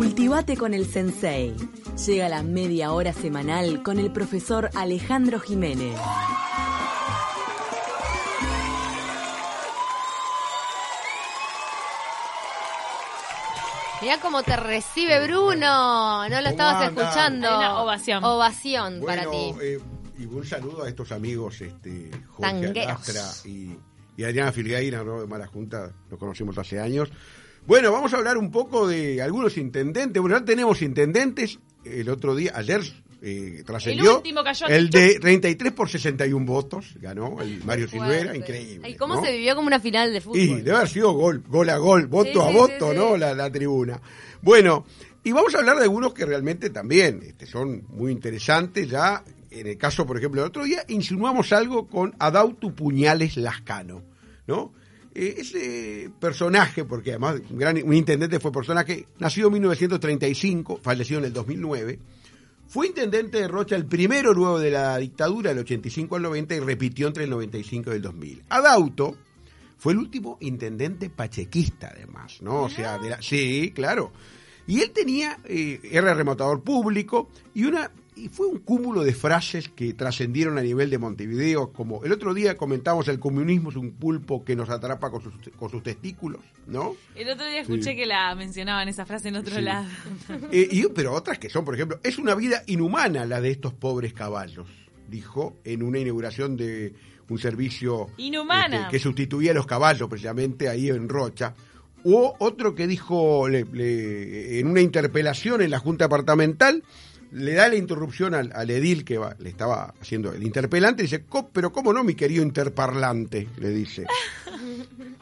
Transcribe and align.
Cultivate 0.00 0.56
con 0.56 0.72
el 0.72 0.86
Sensei. 0.86 1.54
Llega 2.06 2.30
la 2.30 2.42
media 2.42 2.92
hora 2.92 3.12
semanal 3.12 3.82
con 3.82 3.98
el 3.98 4.10
profesor 4.10 4.70
Alejandro 4.74 5.38
Jiménez. 5.38 5.94
Mirá 14.00 14.18
cómo 14.20 14.42
te 14.42 14.56
recibe 14.56 15.22
Bruno. 15.26 16.26
No 16.28 16.40
lo 16.40 16.48
estabas 16.48 16.86
anda? 16.88 17.02
escuchando. 17.02 17.48
Hay 17.48 17.54
una 17.56 17.82
ovación. 17.82 18.24
Ovación 18.24 19.00
para 19.04 19.30
ti. 19.30 19.54
eh, 19.60 19.78
y 20.18 20.24
un 20.24 20.46
saludo 20.46 20.84
a 20.84 20.88
estos 20.88 21.12
amigos, 21.12 21.60
este, 21.60 22.10
Jorge 22.28 22.40
Tangueros. 22.62 22.84
Alastra 22.84 23.50
y, 23.50 23.76
y 24.16 24.24
Adriana 24.24 24.52
Filgueira, 24.52 25.04
¿no? 25.04 25.20
de 25.20 25.26
Mala 25.26 25.46
Junta, 25.46 25.92
los 26.10 26.18
conocimos 26.18 26.56
hace 26.56 26.80
años. 26.80 27.10
Bueno, 27.66 27.92
vamos 27.92 28.12
a 28.14 28.16
hablar 28.16 28.36
un 28.36 28.50
poco 28.50 28.88
de 28.88 29.22
algunos 29.22 29.56
intendentes. 29.56 30.20
Bueno, 30.20 30.38
ya 30.38 30.44
tenemos 30.44 30.82
intendentes. 30.82 31.58
El 31.84 32.08
otro 32.08 32.34
día, 32.34 32.52
ayer 32.54 32.82
eh, 33.22 33.62
trascendió. 33.64 34.16
último 34.16 34.42
cayó 34.42 34.66
El 34.66 34.90
de 34.90 35.18
33 35.18 35.72
por 35.72 35.88
61 35.88 36.44
votos, 36.46 36.94
ganó 37.00 37.40
el 37.40 37.62
Mario 37.64 37.88
Silvera, 37.88 38.34
increíble. 38.36 38.80
Ay, 38.86 38.94
¿Cómo 38.96 39.16
¿no? 39.16 39.22
se 39.22 39.32
vivió 39.32 39.54
como 39.54 39.66
una 39.66 39.80
final 39.80 40.12
de 40.12 40.20
fútbol? 40.20 40.38
Y 40.38 40.46
debe 40.56 40.76
haber 40.76 40.88
sido 40.88 41.12
gol, 41.12 41.42
gol 41.46 41.68
a 41.70 41.76
gol, 41.76 42.06
voto 42.06 42.32
Sí, 42.32 42.38
a 42.38 42.48
sí, 42.48 42.54
voto, 42.54 42.90
sí. 42.90 42.96
¿no? 42.96 43.16
La, 43.16 43.34
la 43.34 43.50
tribuna. 43.50 44.00
Bueno, 44.42 44.84
y 45.22 45.32
vamos 45.32 45.54
a 45.54 45.58
hablar 45.58 45.76
de 45.76 45.82
algunos 45.84 46.14
que 46.14 46.24
realmente 46.24 46.70
también 46.70 47.20
este, 47.22 47.46
son 47.46 47.84
muy 47.88 48.10
interesantes. 48.12 48.88
Ya, 48.88 49.22
en 49.50 49.66
el 49.66 49.76
caso, 49.76 50.06
por 50.06 50.16
ejemplo, 50.16 50.40
el 50.40 50.48
otro 50.48 50.64
día 50.64 50.84
insinuamos 50.88 51.52
algo 51.52 51.88
con 51.88 52.14
Adautu 52.18 52.74
Puñales 52.74 53.36
Lascano, 53.36 54.02
¿no? 54.46 54.72
Eh, 55.14 55.34
ese 55.38 56.10
personaje, 56.20 56.84
porque 56.84 57.10
además 57.10 57.40
un, 57.50 57.58
gran, 57.58 57.80
un 57.82 57.94
intendente 57.94 58.38
fue 58.38 58.52
personaje, 58.52 59.06
nacido 59.18 59.48
en 59.48 59.54
1935, 59.54 60.78
fallecido 60.82 61.18
en 61.20 61.26
el 61.26 61.32
2009, 61.32 61.98
fue 62.68 62.86
intendente 62.86 63.38
de 63.38 63.48
Rocha 63.48 63.74
el 63.74 63.86
primero 63.86 64.32
luego 64.32 64.60
de 64.60 64.70
la 64.70 64.96
dictadura 64.98 65.50
del 65.50 65.58
85 65.60 66.14
al 66.16 66.22
90 66.22 66.54
y 66.54 66.60
repitió 66.60 67.08
entre 67.08 67.24
el 67.24 67.30
95 67.30 67.90
y 67.90 67.96
el 67.96 68.02
2000. 68.02 68.42
Adauto 68.48 69.16
fue 69.76 69.92
el 69.94 69.98
último 69.98 70.36
intendente 70.40 71.10
pachequista, 71.10 71.90
además, 71.92 72.40
¿no? 72.42 72.62
O 72.62 72.68
sea, 72.70 72.98
de 72.98 73.10
la- 73.10 73.22
sí, 73.22 73.72
claro. 73.74 74.12
Y 74.68 74.82
él 74.82 74.92
tenía, 74.92 75.38
eh, 75.46 75.80
era 75.90 76.14
remotador 76.14 76.62
público 76.62 77.28
y 77.54 77.64
una 77.64 77.90
y 78.24 78.28
fue 78.28 78.46
un 78.46 78.58
cúmulo 78.58 79.02
de 79.02 79.12
frases 79.14 79.68
que 79.68 79.94
trascendieron 79.94 80.58
a 80.58 80.62
nivel 80.62 80.90
de 80.90 80.98
Montevideo, 80.98 81.72
como 81.72 82.04
el 82.04 82.12
otro 82.12 82.34
día 82.34 82.56
comentamos 82.56 83.08
el 83.08 83.18
comunismo 83.18 83.70
es 83.70 83.76
un 83.76 83.92
pulpo 83.92 84.44
que 84.44 84.54
nos 84.56 84.68
atrapa 84.70 85.10
con 85.10 85.22
sus, 85.22 85.32
con 85.56 85.70
sus 85.70 85.82
testículos, 85.82 86.40
¿no? 86.66 86.94
El 87.14 87.28
otro 87.30 87.46
día 87.46 87.60
escuché 87.60 87.90
Sí. 87.90 87.96
que 87.96 88.06
la 88.06 88.34
mencionaban 88.34 88.88
esa 88.88 89.06
frase 89.06 89.28
en 89.28 89.36
otro 89.36 89.54
Sí. 89.56 89.62
lado. 89.62 89.86
Eh, 90.52 90.68
y, 90.70 90.86
pero 90.94 91.12
otras 91.12 91.38
que 91.38 91.48
son, 91.50 91.64
por 91.64 91.74
ejemplo, 91.74 91.98
es 92.02 92.18
una 92.18 92.34
vida 92.34 92.62
inhumana 92.66 93.24
la 93.26 93.40
de 93.40 93.50
estos 93.50 93.72
pobres 93.74 94.12
caballos, 94.12 94.66
dijo 95.08 95.56
en 95.64 95.82
una 95.82 95.98
inauguración 95.98 96.56
de 96.56 96.94
un 97.28 97.38
servicio 97.38 98.08
Inhumana. 98.16 98.76
este, 98.82 98.90
que 98.90 98.98
sustituía 98.98 99.52
a 99.52 99.54
los 99.54 99.66
caballos 99.66 100.08
precisamente 100.08 100.68
ahí 100.68 100.88
en 100.88 101.08
Rocha. 101.08 101.54
O 102.02 102.34
otro 102.38 102.74
que 102.74 102.86
dijo 102.86 103.46
le- 103.48 103.64
le- 103.72 104.58
en 104.58 104.66
una 104.66 104.80
interpelación 104.80 105.60
en 105.62 105.70
la 105.70 105.78
Junta 105.78 106.06
Departamental, 106.06 106.82
le 107.32 107.54
da 107.54 107.68
la 107.68 107.76
interrupción 107.76 108.34
al, 108.34 108.52
al 108.54 108.70
edil 108.70 109.04
que 109.04 109.18
va- 109.18 109.36
le 109.38 109.48
estaba 109.50 109.94
haciendo 110.00 110.32
el 110.32 110.42
interpelante 110.42 111.02
y 111.02 111.06
dice, 111.06 111.24
"Co- 111.24 111.48
pero 111.52 111.72
cómo 111.72 111.92
no, 111.92 112.02
mi 112.04 112.14
querido 112.14 112.42
interparlante, 112.42 113.48
le 113.58 113.68
dice. 113.70 114.06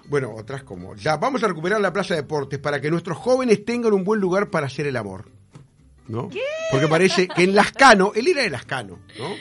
Bueno, 0.09 0.33
otras 0.34 0.62
como, 0.62 0.95
ya 0.97 1.19
vamos 1.19 1.42
a 1.45 1.48
recuperar 1.48 1.83
la 1.83 1.92
Plaza 1.92 2.14
de 2.14 2.23
Deportes 2.23 2.59
para 2.59 2.81
que 2.81 2.91
nuestros 2.91 3.19
jóvenes 3.19 3.62
tengan 3.67 3.92
un 3.92 4.05
buen 4.05 4.19
lugar 4.20 4.48
para 4.48 4.67
hacer 4.67 4.86
el 4.86 4.97
amor. 4.97 5.27
¿No? 6.09 6.31
Porque 6.70 6.89
parece 6.89 7.29
que 7.29 7.45
en 7.45 7.55
Lascano, 7.55 8.12
él 8.14 8.27
era 8.29 8.41
de 8.42 8.48
Lascano, 8.48 9.01
¿no? 9.19 9.34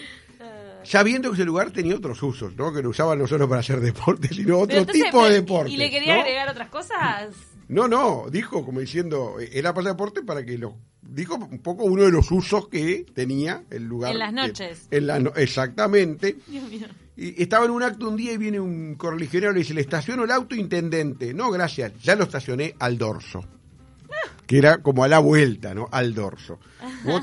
Sabiendo 0.84 1.30
que 1.30 1.36
ese 1.36 1.46
lugar 1.46 1.72
tenía 1.72 1.96
otros 1.96 2.22
usos, 2.22 2.54
¿no? 2.58 2.74
Que 2.74 2.82
lo 2.82 2.90
usaban 2.90 3.18
no 3.18 3.28
solo 3.28 3.48
para 3.48 3.62
hacer 3.62 3.80
deportes, 3.80 4.36
sino 4.36 4.60
otro 4.60 4.78
entonces, 4.80 5.04
tipo 5.06 5.26
de 5.26 5.34
deportes. 5.36 5.74
¿Y 5.74 5.78
le 5.78 5.90
quería 5.90 6.16
¿no? 6.16 6.22
agregar 6.22 6.50
otras 6.50 6.68
cosas? 6.70 7.34
No, 7.70 7.88
no, 7.88 8.26
dijo 8.30 8.66
como 8.66 8.82
diciendo, 8.82 9.38
eh, 9.40 9.50
era 9.54 9.74
Plaza 9.74 9.90
de 9.90 9.94
Deportes 9.94 10.24
para 10.26 10.44
que 10.46 10.58
los... 10.58 10.74
Dijo 11.10 11.36
un 11.36 11.60
poco 11.60 11.84
uno 11.86 12.04
de 12.04 12.12
los 12.12 12.30
usos 12.32 12.68
que 12.68 13.06
tenía 13.14 13.64
el 13.70 13.84
lugar. 13.86 14.12
En 14.14 14.20
las 14.20 14.34
noches. 14.34 14.88
en 14.92 15.08
las 15.08 15.22
no- 15.22 15.34
exactamente. 15.36 16.36
Dios 16.48 16.70
mío. 16.70 16.88
Y 17.16 17.42
estaba 17.42 17.66
en 17.66 17.72
un 17.72 17.82
acto 17.82 18.10
un 18.10 18.16
día 18.18 18.34
y 18.34 18.38
viene 18.38 18.60
un 18.60 18.96
correligionario 18.96 19.52
y 19.52 19.54
le 19.56 19.60
dice, 19.62 19.74
le 19.74 19.82
estaciono 19.82 20.24
el 20.26 20.32
auto 20.32 20.54
intendente. 20.56 21.34
No, 21.34 21.50
gracias, 21.50 21.94
ya 22.04 22.16
lo 22.16 22.24
estacioné 22.26 22.76
al 22.80 22.98
dorso. 22.98 23.44
Que 24.46 24.60
era 24.60 24.78
como 24.78 25.04
a 25.04 25.08
la 25.10 25.20
vuelta, 25.20 25.74
¿no? 25.74 25.88
Al 25.92 26.14
dorso. 26.14 26.60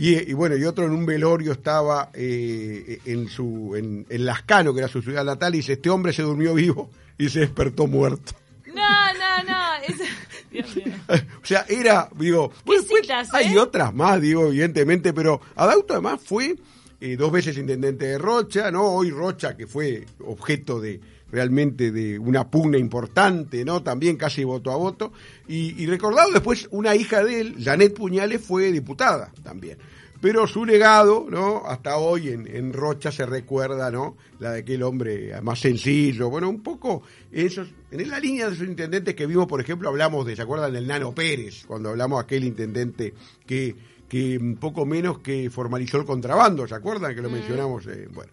Y, 0.00 0.30
y 0.30 0.32
bueno, 0.32 0.56
y 0.56 0.62
otro 0.64 0.84
en 0.84 0.92
un 0.92 1.04
velorio 1.04 1.50
estaba 1.50 2.10
eh, 2.14 3.00
en 3.04 3.26
su 3.28 3.74
en, 3.74 4.06
en 4.08 4.24
Lascano, 4.26 4.72
que 4.72 4.78
era 4.78 4.86
su 4.86 5.02
ciudad 5.02 5.24
natal, 5.24 5.54
y 5.54 5.58
dice, 5.58 5.72
este 5.72 5.90
hombre 5.90 6.12
se 6.12 6.22
durmió 6.22 6.54
vivo 6.54 6.88
y 7.18 7.28
se 7.30 7.40
despertó 7.40 7.88
muerto. 7.88 8.32
No, 8.66 8.74
no, 8.74 9.44
no. 9.48 9.74
es- 9.88 10.08
O 11.42 11.46
sea, 11.48 11.64
era, 11.68 12.08
digo, 12.16 12.50
¿Qué 12.50 12.56
bueno, 12.66 12.82
pues, 12.88 13.28
hay 13.32 13.54
eh? 13.54 13.58
otras 13.58 13.94
más, 13.94 14.20
digo, 14.20 14.48
evidentemente, 14.48 15.12
pero 15.12 15.40
Adauto 15.56 15.94
además 15.94 16.20
fue 16.22 16.56
eh, 17.00 17.16
dos 17.16 17.32
veces 17.32 17.56
intendente 17.56 18.06
de 18.06 18.18
Rocha, 18.18 18.70
¿no? 18.70 18.84
Hoy 18.84 19.10
Rocha, 19.10 19.56
que 19.56 19.66
fue 19.66 20.04
objeto 20.24 20.80
de 20.80 21.00
realmente 21.30 21.92
de 21.92 22.18
una 22.18 22.50
pugna 22.50 22.78
importante, 22.78 23.64
¿no? 23.64 23.82
También 23.82 24.16
casi 24.16 24.44
voto 24.44 24.72
a 24.72 24.76
voto. 24.76 25.12
Y, 25.46 25.82
y 25.82 25.86
recordado 25.86 26.32
después, 26.32 26.68
una 26.70 26.94
hija 26.94 27.22
de 27.22 27.40
él, 27.40 27.56
Janet 27.62 27.94
Puñales, 27.94 28.40
fue 28.40 28.72
diputada 28.72 29.30
también. 29.42 29.78
Pero 30.20 30.48
su 30.48 30.64
legado, 30.64 31.26
¿no? 31.30 31.62
Hasta 31.66 31.96
hoy 31.98 32.30
en, 32.30 32.46
en 32.52 32.72
Rocha 32.72 33.12
se 33.12 33.24
recuerda, 33.24 33.90
¿no? 33.90 34.16
La 34.40 34.52
de 34.52 34.60
aquel 34.60 34.82
hombre 34.82 35.32
más 35.42 35.60
sencillo. 35.60 36.28
Bueno, 36.28 36.48
un 36.48 36.62
poco 36.62 37.02
esos, 37.30 37.68
en 37.90 38.10
la 38.10 38.18
línea 38.18 38.48
de 38.48 38.54
esos 38.54 38.66
intendentes 38.66 39.14
que 39.14 39.26
vimos, 39.26 39.46
por 39.46 39.60
ejemplo, 39.60 39.88
hablamos 39.88 40.26
de, 40.26 40.34
¿se 40.34 40.42
acuerdan 40.42 40.72
del 40.72 40.88
Nano 40.88 41.14
Pérez? 41.14 41.64
Cuando 41.66 41.90
hablamos 41.90 42.18
de 42.18 42.24
aquel 42.24 42.44
intendente 42.44 43.14
que, 43.46 43.76
que 44.08 44.38
un 44.38 44.56
poco 44.56 44.84
menos 44.84 45.20
que 45.20 45.50
formalizó 45.50 45.98
el 45.98 46.04
contrabando, 46.04 46.66
¿se 46.66 46.74
acuerdan? 46.74 47.14
Que 47.14 47.22
lo 47.22 47.30
mencionamos, 47.30 47.86
eh, 47.86 48.08
bueno. 48.12 48.32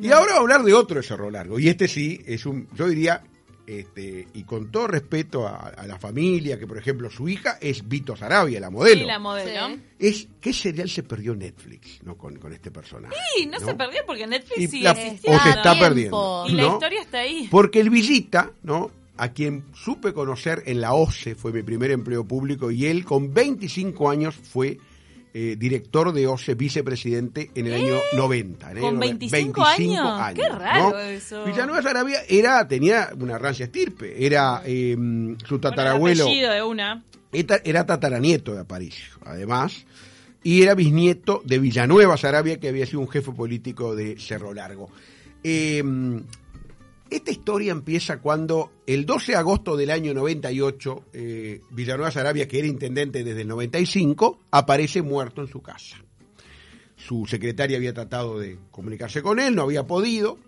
Y 0.00 0.10
ahora 0.10 0.36
hablar 0.36 0.62
de 0.62 0.74
otro 0.74 0.96
de 0.96 1.02
Cerro 1.02 1.30
Largo. 1.30 1.58
Y 1.58 1.68
este 1.68 1.88
sí 1.88 2.20
es 2.26 2.46
un, 2.46 2.68
yo 2.74 2.88
diría, 2.88 3.22
este, 3.66 4.28
y 4.34 4.44
con 4.44 4.70
todo 4.70 4.86
respeto 4.86 5.46
a, 5.46 5.56
a 5.68 5.86
la 5.86 5.98
familia, 5.98 6.58
que 6.58 6.66
por 6.66 6.76
ejemplo 6.78 7.10
su 7.10 7.28
hija 7.28 7.58
es 7.60 7.88
Vito 7.88 8.14
Sarabia, 8.16 8.60
la 8.60 8.70
modelo. 8.70 9.00
Sí, 9.00 9.06
la 9.06 9.18
modelo. 9.18 9.68
Sí. 9.68 9.80
Es, 9.98 10.28
¿Qué 10.40 10.52
serial 10.52 10.88
se 10.90 11.02
perdió 11.02 11.34
Netflix 11.34 12.02
no 12.02 12.16
con, 12.16 12.36
con 12.36 12.52
este 12.52 12.70
personaje? 12.70 13.14
Sí, 13.36 13.46
no, 13.46 13.58
se 13.58 13.74
perdió 13.74 14.00
porque 14.06 14.26
Netflix 14.26 14.58
Y 14.60 14.68
sigue 14.68 14.84
la- 14.84 14.90
existiendo. 14.92 15.38
o 15.38 15.42
se 15.42 15.48
está 15.50 15.78
perdiendo. 15.78 16.44
Y 16.48 16.52
la 16.52 16.66
historia 16.66 17.00
está 17.02 17.18
ahí. 17.20 17.48
Porque 17.50 17.80
el 17.80 17.90
Villita, 17.90 18.50
¿no? 18.62 18.90
A 19.16 19.28
quien 19.28 19.64
supe 19.74 20.12
conocer 20.12 20.62
en 20.66 20.80
la 20.80 20.92
OCE, 20.94 21.34
fue 21.36 21.52
mi 21.52 21.62
primer 21.62 21.90
empleo 21.92 22.24
público, 22.24 22.70
y 22.72 22.86
él 22.86 23.04
con 23.04 23.32
25 23.32 24.10
años 24.10 24.34
fue 24.34 24.78
eh, 25.36 25.56
director 25.58 26.12
de 26.12 26.28
OCE, 26.28 26.54
vicepresidente 26.54 27.50
en 27.56 27.66
el 27.66 27.74
año 27.74 27.98
90. 28.16 28.70
en 28.70 28.76
el 28.76 28.82
¿Con 28.82 28.90
año 29.02 29.18
25 29.18 29.64
años? 29.64 30.32
Qué 30.34 30.48
raro 30.48 31.00
eso. 31.00 31.44
Villanueva 31.44 31.82
Sarabia 31.82 32.20
era, 32.28 32.66
tenía 32.68 33.10
una 33.18 33.36
rancia 33.36 33.64
estirpe, 33.64 34.24
era 34.24 34.62
eh, 34.64 34.96
su 35.44 35.58
tatarabuelo, 35.58 36.26
Bueno, 36.26 36.52
de 36.52 36.62
una. 36.62 37.02
era, 37.32 37.60
era 37.64 37.84
tataranieto 37.84 38.54
de 38.54 38.60
Aparicio, 38.60 39.12
además, 39.24 39.84
y 40.44 40.62
era 40.62 40.74
bisnieto 40.76 41.42
de 41.44 41.58
Villanueva 41.58 42.16
Sarabia, 42.16 42.60
que 42.60 42.68
había 42.68 42.86
sido 42.86 43.00
un 43.00 43.08
jefe 43.08 43.32
político 43.32 43.96
de 43.96 44.16
Cerro 44.20 44.54
Largo. 44.54 44.88
Esta 47.10 47.30
historia 47.30 47.72
empieza 47.72 48.18
cuando 48.20 48.72
el 48.86 49.06
12 49.06 49.32
de 49.32 49.38
agosto 49.38 49.76
del 49.76 49.90
año 49.90 50.14
98, 50.14 51.04
eh, 51.12 51.60
Villanueva 51.70 52.10
Sarabia, 52.10 52.48
que 52.48 52.58
era 52.58 52.66
intendente 52.66 53.22
desde 53.22 53.42
el 53.42 53.48
95, 53.48 54.40
aparece 54.50 55.02
muerto 55.02 55.42
en 55.42 55.48
su 55.48 55.60
casa. 55.62 55.96
Su 56.96 57.26
secretaria 57.26 57.76
había 57.76 57.92
tratado 57.92 58.38
de 58.38 58.58
comunicarse 58.70 59.22
con 59.22 59.38
él, 59.38 59.54
no 59.54 59.62
había 59.62 59.86
podido, 59.86 60.38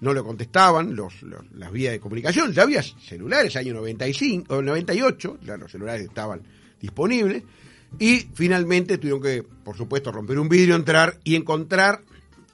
no 0.00 0.14
le 0.14 0.22
contestaban 0.22 0.94
los, 0.94 1.22
los- 1.22 1.50
las 1.52 1.72
vías 1.72 1.92
de 1.92 2.00
comunicación, 2.00 2.52
ya 2.52 2.62
había 2.62 2.82
celulares, 2.82 3.56
año 3.56 3.74
95 3.74 4.54
o 4.54 4.62
98, 4.62 5.38
ya 5.44 5.56
los 5.56 5.70
celulares 5.72 6.02
estaban 6.06 6.42
disponibles, 6.80 7.42
y 7.98 8.28
finalmente 8.34 8.98
tuvieron 8.98 9.20
que, 9.20 9.42
por 9.42 9.76
supuesto, 9.76 10.12
romper 10.12 10.38
un 10.38 10.48
vidrio, 10.48 10.76
entrar 10.76 11.18
y 11.24 11.34
encontrar 11.34 12.02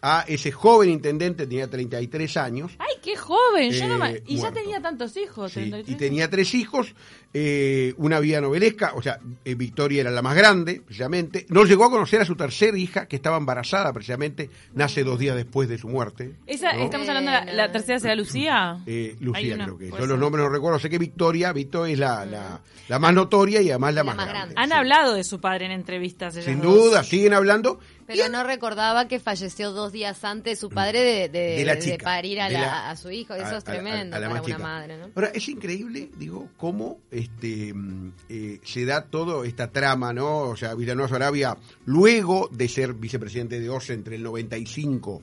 a 0.07 0.23
ese 0.29 0.53
joven 0.53 0.91
intendente, 0.91 1.47
tenía 1.47 1.69
33 1.71 2.37
años. 2.37 2.73
¡Ay, 2.79 2.97
qué 3.03 3.17
joven! 3.17 3.71
Yo 3.71 3.89
no 3.89 3.95
Eh, 4.05 4.23
me- 4.27 4.33
Y 4.33 4.37
ya 4.37 4.53
tenía 4.53 4.83
tantos 4.83 5.17
hijos. 5.17 5.51
Sí, 5.53 5.61
33. 5.71 5.89
y 5.89 5.99
tenía 5.99 6.29
tres 6.29 6.55
hijos, 6.55 6.95
eh, 7.33 7.95
una 7.97 8.21
vida 8.21 8.41
novelesca, 8.43 8.93
o 8.97 9.01
sea, 9.03 9.19
eh, 9.47 9.55
Victoria 9.55 10.03
era 10.03 10.11
la 10.11 10.21
más 10.21 10.37
grande, 10.37 10.83
precisamente. 10.85 11.47
No 11.49 11.65
llegó 11.65 11.87
a 11.87 11.91
conocer 11.91 12.21
a 12.21 12.27
su 12.27 12.37
tercera 12.37 12.77
hija, 12.77 13.07
que 13.07 13.17
estaba 13.17 13.39
embarazada, 13.39 13.95
precisamente, 13.95 14.51
nace 14.75 15.05
dos 15.05 15.19
días 15.19 15.37
después 15.37 15.69
de 15.71 15.79
su 15.79 15.89
muerte. 15.89 16.35
Esa, 16.47 16.75
¿no? 16.75 16.85
¿Estamos 16.85 17.09
hablando 17.09 17.31
de 17.31 17.39
la, 17.47 17.53
la 17.53 17.73
tercera 17.73 17.99
será 17.99 18.15
Lucía? 18.15 18.79
Eh, 18.87 19.17
Lucía 19.21 19.55
una, 19.55 19.65
creo 19.65 19.79
que. 19.79 19.91
Yo 19.91 20.05
los 20.07 20.19
nombres 20.19 20.45
no 20.45 20.51
recuerdo, 20.51 20.79
sé 20.79 20.91
que 20.91 20.99
Victoria, 20.99 21.53
Vito 21.55 21.87
es 21.87 21.99
la, 21.99 22.27
la, 22.27 22.61
la 22.89 22.99
más 22.99 23.15
notoria 23.15 23.63
y 23.63 23.71
además 23.71 23.95
la, 23.95 24.01
La 24.01 24.05
más, 24.05 24.17
más 24.17 24.29
grande. 24.29 24.55
grande. 24.55 24.61
Han 24.63 24.69
Sí. 24.69 24.75
hablado 24.77 25.15
de 25.15 25.25
su 25.25 25.41
padre 25.41 25.65
en 25.65 25.73
entrevistas. 25.73 26.35
Sin 26.35 26.61
dos. 26.61 26.75
duda, 26.75 27.03
siguen 27.05 27.33
hablando. 27.33 27.81
Pero 28.07 28.29
no 28.29 28.45
recordaba 28.45 29.09
que 29.09 29.19
falleció 29.21 29.73
dos 29.73 29.93
días 29.93 30.23
antes 30.25 30.59
su 30.59 30.71
padre 30.71 31.01
de, 31.01 31.29
de, 31.29 31.57
De 31.57 31.65
la 31.65 31.75
de 31.75 31.81
chica, 31.81 32.05
parir 32.05 32.41
a, 32.41 32.49
la- 32.49 32.61
la- 32.61 32.91
a 32.91 32.97
su 32.97 33.11
hijo. 33.11 33.35
Eso 33.35 33.45
a- 33.47 33.49
es 33.51 33.55
a 33.57 33.61
tremendo 33.63 34.17
para 34.29 34.43
una 34.43 34.59
madre, 34.59 34.99
¿no? 34.99 35.11
Ahora, 35.15 35.29
es 35.35 35.49
increíble, 35.49 36.11
digo, 36.17 36.49
cómo 36.57 37.01
este 37.11 37.73
mm, 37.75 38.13
eh, 38.29 38.61
se 38.65 38.85
da 38.85 39.05
toda 39.07 39.47
esta 39.47 39.71
trama, 39.71 40.13
¿no? 40.13 40.41
O 40.41 40.57
sea, 40.57 40.75
Villanueva 40.75 41.09
Sarabia, 41.09 41.57
luego 41.87 42.49
de 42.53 42.69
ser 42.69 42.95
vicepresidente 42.95 43.61
de 43.61 43.71
OSE 43.71 43.95
entre 43.95 44.17
el 44.17 44.23
95, 44.23 45.23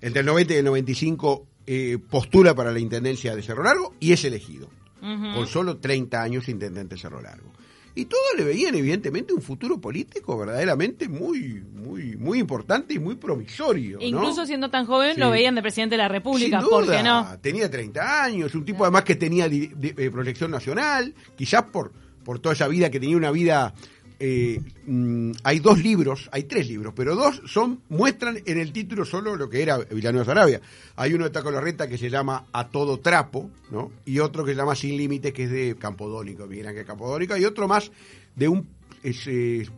entre 0.00 0.20
el 0.20 0.26
90 0.26 0.54
y 0.54 0.56
el 0.56 0.64
95, 0.64 1.46
eh, 1.66 1.98
postula 2.10 2.54
para 2.54 2.72
la 2.72 2.78
intendencia 2.78 3.34
de 3.36 3.42
Cerro 3.42 3.62
Largo 3.62 3.94
y 4.00 4.12
es 4.12 4.24
elegido, 4.24 4.68
con 5.00 5.46
solo 5.46 5.76
30 5.78 6.22
años 6.22 6.48
intendente 6.48 6.94
de 6.94 7.00
Cerro 7.00 7.20
Largo. 7.20 7.52
Y 7.98 8.04
todos 8.04 8.22
le 8.36 8.44
veían, 8.44 8.76
evidentemente, 8.76 9.32
un 9.34 9.42
futuro 9.42 9.80
político 9.80 10.38
verdaderamente 10.38 11.08
muy, 11.08 11.64
muy, 11.74 12.16
muy 12.16 12.38
importante 12.38 12.94
y 12.94 13.00
muy 13.00 13.16
promisorio. 13.16 13.98
¿no? 13.98 14.06
Incluso 14.06 14.46
siendo 14.46 14.70
tan 14.70 14.86
joven 14.86 15.14
Sí. 15.14 15.20
lo 15.20 15.30
veían 15.32 15.56
de 15.56 15.62
presidente 15.62 15.94
de 15.96 16.02
la 16.02 16.08
República, 16.08 16.60
Sin 16.60 16.68
¿por 16.70 16.84
duda, 16.84 16.96
qué 16.96 17.02
no? 17.02 17.26
Tenía 17.40 17.68
30 17.68 18.22
años, 18.22 18.54
un 18.54 18.64
tipo 18.64 18.84
además 18.84 19.02
que 19.02 19.16
tenía 19.16 19.46
eh, 19.46 20.10
proyección 20.12 20.52
nacional, 20.52 21.12
quizás 21.36 21.64
por, 21.64 21.92
por 22.24 22.38
toda 22.38 22.52
esa 22.52 22.68
vida, 22.68 22.88
que 22.90 23.00
tenía 23.00 23.16
una 23.16 23.32
vida... 23.32 23.74
eh, 24.20 24.60
mm, 24.86 25.32
hay 25.44 25.60
dos 25.60 25.82
libros, 25.82 26.28
hay 26.32 26.44
tres 26.44 26.68
libros, 26.68 26.92
pero 26.96 27.14
dos 27.14 27.40
son 27.46 27.82
muestran 27.88 28.40
en 28.44 28.58
el 28.58 28.72
título 28.72 29.04
solo 29.04 29.36
lo 29.36 29.48
que 29.48 29.62
era 29.62 29.78
Villanueva 29.78 30.24
Sarabia. 30.24 30.60
Hay 30.96 31.14
uno 31.14 31.24
de 31.24 31.30
Taco 31.30 31.50
Larreta 31.50 31.88
que 31.88 31.98
se 31.98 32.10
llama 32.10 32.46
A 32.52 32.68
Todo 32.68 32.98
Trapo, 32.98 33.50
¿no? 33.70 33.92
Y 34.04 34.18
otro 34.18 34.44
que 34.44 34.52
se 34.52 34.56
llama 34.56 34.74
Sin 34.74 34.96
Límites, 34.96 35.32
que 35.32 35.44
es 35.44 35.50
de 35.50 35.76
Campodónico, 35.78 36.46
Miguel 36.46 36.66
Ángel 36.66 36.84
Campodónico, 36.84 37.36
y 37.36 37.44
otro 37.44 37.68
más 37.68 37.92
de 38.34 38.48
un 38.48 38.66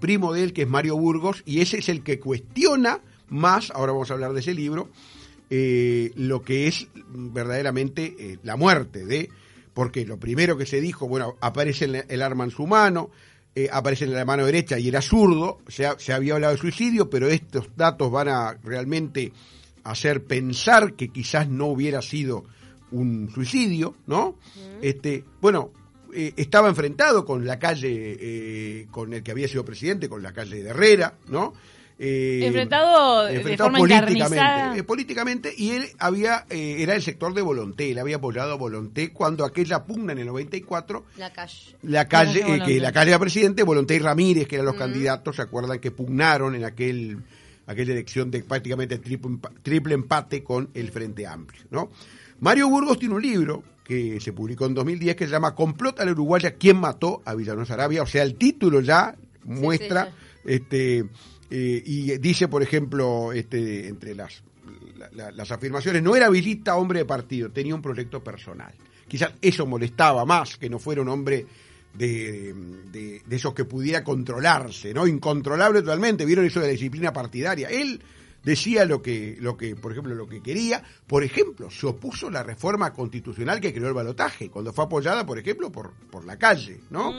primo 0.00 0.32
de 0.32 0.44
él, 0.44 0.52
que 0.54 0.62
es 0.62 0.68
Mario 0.68 0.96
Burgos, 0.96 1.42
y 1.44 1.60
ese 1.60 1.78
es 1.78 1.90
el 1.90 2.02
que 2.02 2.18
cuestiona 2.18 3.00
más, 3.28 3.70
ahora 3.70 3.92
vamos 3.92 4.10
a 4.10 4.14
hablar 4.14 4.32
de 4.32 4.40
ese 4.40 4.54
libro, 4.54 4.88
eh, 5.50 6.12
lo 6.14 6.42
que 6.42 6.66
es 6.66 6.88
verdaderamente 7.08 8.14
eh, 8.18 8.38
la 8.42 8.56
muerte 8.56 9.04
de, 9.04 9.28
porque 9.74 10.06
lo 10.06 10.18
primero 10.18 10.56
que 10.56 10.64
se 10.64 10.80
dijo, 10.80 11.06
bueno, 11.06 11.36
aparece 11.40 12.04
el 12.08 12.22
arma 12.22 12.44
en 12.44 12.50
su 12.50 12.66
mano, 12.66 13.10
eh, 13.54 13.68
aparece 13.72 14.04
en 14.04 14.12
la 14.14 14.24
mano 14.24 14.46
derecha 14.46 14.78
y 14.78 14.88
era 14.88 15.02
zurdo, 15.02 15.58
se, 15.68 15.86
ha- 15.86 15.98
se 15.98 16.12
había 16.12 16.34
hablado 16.34 16.54
de 16.54 16.60
suicidio, 16.60 17.10
pero 17.10 17.28
estos 17.28 17.68
datos 17.76 18.10
van 18.10 18.28
a 18.28 18.52
realmente 18.62 19.32
hacer 19.84 20.24
pensar 20.24 20.94
que 20.94 21.08
quizás 21.08 21.48
no 21.48 21.66
hubiera 21.66 22.02
sido 22.02 22.44
un 22.92 23.30
suicidio, 23.32 23.94
¿no? 24.06 24.36
Este, 24.82 25.24
bueno, 25.40 25.72
eh, 26.14 26.32
estaba 26.36 26.68
enfrentado 26.68 27.24
con 27.24 27.46
la 27.46 27.58
calle, 27.58 28.16
eh, 28.20 28.86
con 28.90 29.12
el 29.14 29.22
que 29.22 29.30
había 29.30 29.46
sido 29.48 29.64
presidente, 29.64 30.08
con 30.08 30.22
la 30.22 30.32
calle 30.32 30.62
de 30.62 30.70
Herrera, 30.70 31.14
¿no? 31.28 31.52
Eh, 32.02 32.46
Enfrentado 32.46 33.26
de 33.26 33.58
forma 33.58 33.78
encarnizada. 33.78 34.74
eh, 34.74 34.82
políticamente 34.84 35.52
y 35.54 35.72
él 35.72 35.84
había 35.98 36.46
eh, 36.48 36.76
era 36.78 36.94
el 36.94 37.02
sector 37.02 37.34
de 37.34 37.42
Volonté, 37.42 37.90
él 37.90 37.98
había 37.98 38.16
apoyado 38.16 38.52
a 38.52 38.56
Volonté 38.56 39.12
cuando 39.12 39.44
aquella 39.44 39.84
pugna 39.84 40.12
en 40.12 40.20
el 40.20 40.26
94 40.28 41.04
La 41.18 41.30
calle. 41.30 41.76
la 41.82 42.08
calle 42.08 42.42
eh, 42.46 42.62
que 42.64 42.80
la 42.80 42.90
calle 42.92 43.10
era 43.10 43.18
presidente, 43.18 43.62
Volonté 43.64 43.96
y 43.96 43.98
Ramírez, 43.98 44.48
que 44.48 44.54
eran 44.54 44.64
los 44.64 44.76
candidatos, 44.76 45.36
se 45.36 45.42
acuerdan 45.42 45.78
que 45.78 45.90
pugnaron 45.90 46.54
en 46.54 46.64
aquel 46.64 47.18
aquella 47.66 47.92
elección 47.92 48.30
de 48.30 48.44
prácticamente 48.44 48.96
triple, 48.96 49.38
triple 49.62 49.92
empate 49.92 50.42
con 50.42 50.70
el 50.72 50.90
Frente 50.92 51.26
Amplio, 51.26 51.64
¿no? 51.70 51.90
Mario 52.40 52.70
Burgos 52.70 52.98
tiene 52.98 53.14
un 53.14 53.22
libro 53.22 53.62
que 53.84 54.18
se 54.20 54.32
publicó 54.32 54.64
en 54.64 54.72
2010 54.72 55.16
que 55.16 55.26
se 55.26 55.32
llama 55.32 55.54
Complot 55.54 56.00
a 56.00 56.06
la 56.06 56.12
Uruguaya, 56.12 56.54
¿quién 56.54 56.78
mató 56.78 57.20
a 57.26 57.34
Villanueva 57.34 57.66
Sarabia? 57.66 58.02
O 58.02 58.06
sea, 58.06 58.22
el 58.22 58.36
título 58.36 58.80
ya 58.80 59.14
muestra 59.44 60.06
sí, 60.06 60.10
este 60.46 61.04
eh, 61.50 61.82
y 61.84 62.18
dice, 62.18 62.48
por 62.48 62.62
ejemplo, 62.62 63.32
este 63.32 63.88
entre 63.88 64.14
las 64.14 64.42
la- 64.98 65.10
la- 65.12 65.30
las 65.32 65.50
afirmaciones, 65.50 66.02
no 66.02 66.14
era 66.14 66.28
Vilita 66.28 66.76
hombre 66.76 67.00
de 67.00 67.04
partido, 67.06 67.50
tenía 67.50 67.74
un 67.74 67.82
proyecto 67.82 68.22
personal. 68.22 68.72
Quizás 69.08 69.32
eso 69.40 69.66
molestaba 69.66 70.24
más 70.24 70.56
que 70.56 70.68
no 70.70 70.78
fuera 70.78 71.02
un 71.02 71.08
hombre 71.08 71.46
de, 71.94 72.54
de- 72.92 73.22
de 73.26 73.36
esos 73.36 73.52
que 73.54 73.64
pudiera 73.64 74.04
controlarse, 74.04 74.94
¿no? 74.94 75.06
Incontrolable 75.06 75.80
totalmente. 75.80 76.24
¿Vieron 76.24 76.44
eso 76.44 76.60
de 76.60 76.66
la 76.66 76.72
disciplina 76.72 77.12
partidaria? 77.12 77.68
Él 77.68 78.00
decía 78.44 78.84
lo 78.84 79.02
que, 79.02 79.36
lo 79.40 79.56
que, 79.56 79.74
por 79.74 79.90
ejemplo, 79.92 80.14
lo 80.14 80.28
que 80.28 80.40
quería. 80.42 80.82
Por 81.06 81.24
ejemplo, 81.24 81.68
se 81.70 81.86
opuso 81.86 82.28
a 82.28 82.30
la 82.30 82.42
reforma 82.44 82.92
constitucional 82.92 83.58
que 83.60 83.72
creó 83.72 83.88
el 83.88 83.94
balotaje, 83.94 84.48
cuando 84.50 84.72
fue 84.72 84.84
apoyada, 84.84 85.26
por 85.26 85.38
ejemplo, 85.38 85.72
por, 85.72 85.92
por 86.10 86.24
la 86.24 86.36
calle, 86.38 86.78
¿no? 86.90 87.12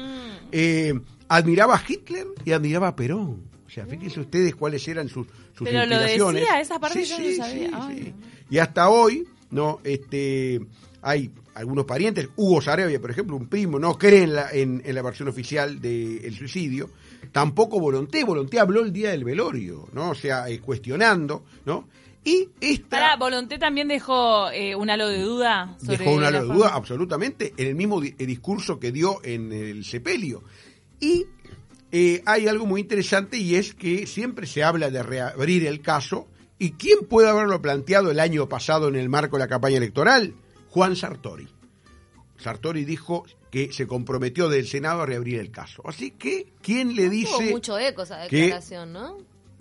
Eh, 0.51 0.93
admiraba 1.27 1.75
a 1.75 1.83
Hitler 1.85 2.27
y 2.45 2.51
admiraba 2.53 2.87
a 2.89 2.95
Perón. 2.95 3.50
O 3.71 3.73
sea, 3.73 3.85
fíjense 3.85 4.19
ustedes 4.19 4.53
cuáles 4.53 4.85
eran 4.89 5.07
sus, 5.07 5.25
sus 5.55 5.65
Pero 5.65 5.85
lo 5.85 5.95
inspiraciones. 5.95 6.41
decía, 6.41 6.59
esa 6.59 6.77
parte 6.77 7.05
yo 7.05 7.17
no 7.17 7.35
sabía. 7.37 7.67
sí, 7.69 7.71
Ay. 7.73 8.13
Y 8.49 8.57
hasta 8.57 8.89
hoy, 8.89 9.25
no, 9.49 9.79
este, 9.85 10.59
hay 11.01 11.31
algunos 11.53 11.85
parientes, 11.85 12.27
Hugo 12.35 12.61
Sarabia, 12.61 12.99
por 12.99 13.11
ejemplo, 13.11 13.37
un 13.37 13.47
primo, 13.47 13.79
no 13.79 13.97
cree 13.97 14.23
en 14.23 14.35
la, 14.35 14.49
en, 14.51 14.81
en 14.83 14.93
la 14.93 15.01
versión 15.01 15.29
oficial 15.29 15.79
del 15.79 16.35
suicidio, 16.35 16.89
tampoco 17.31 17.79
Volonté, 17.79 18.25
Volonté 18.25 18.59
habló 18.59 18.81
el 18.83 18.91
día 18.91 19.11
del 19.11 19.23
velorio, 19.23 19.87
¿no? 19.93 20.09
O 20.09 20.15
sea, 20.15 20.49
eh, 20.49 20.59
cuestionando, 20.59 21.45
¿no? 21.65 21.87
Y 22.25 22.49
esta 22.59 22.89
Para, 22.89 23.15
Volonté 23.15 23.57
también 23.57 23.87
dejó 23.87 24.51
eh, 24.51 24.75
un 24.75 24.89
halo 24.89 25.07
de 25.07 25.21
duda 25.21 25.77
sobre 25.83 25.97
dejó 25.97 26.11
una 26.11 26.29
la 26.29 26.41
duda 26.41 26.55
forma- 26.55 26.67
absolutamente 26.75 27.53
en 27.55 27.67
el 27.67 27.75
mismo 27.75 28.01
di- 28.01 28.13
eh, 28.19 28.25
discurso 28.25 28.79
que 28.79 28.91
dio 28.91 29.21
en 29.23 29.51
el 29.53 29.85
sepelio. 29.85 30.43
Y 30.99 31.25
eh, 31.91 32.21
hay 32.25 32.47
algo 32.47 32.65
muy 32.65 32.81
interesante 32.81 33.37
y 33.37 33.55
es 33.55 33.73
que 33.73 34.07
siempre 34.07 34.47
se 34.47 34.63
habla 34.63 34.89
de 34.89 35.03
reabrir 35.03 35.65
el 35.67 35.81
caso. 35.81 36.27
¿Y 36.57 36.73
quién 36.73 36.99
puede 37.09 37.27
haberlo 37.27 37.61
planteado 37.61 38.11
el 38.11 38.19
año 38.19 38.47
pasado 38.47 38.87
en 38.87 38.95
el 38.95 39.09
marco 39.09 39.37
de 39.37 39.43
la 39.43 39.47
campaña 39.47 39.77
electoral? 39.77 40.35
Juan 40.69 40.95
Sartori. 40.95 41.47
Sartori 42.37 42.85
dijo 42.85 43.25
que 43.49 43.71
se 43.73 43.87
comprometió 43.87 44.47
del 44.49 44.67
Senado 44.67 45.01
a 45.01 45.05
reabrir 45.05 45.39
el 45.39 45.51
caso. 45.51 45.83
Así 45.85 46.11
que, 46.11 46.53
¿quién 46.61 46.95
le 46.95 47.09
dice? 47.09 47.51
mucho 47.51 47.77
eco 47.77 48.03
esa 48.03 48.27
que- 48.27 48.37
declaración, 48.37 48.93
¿no? 48.93 49.17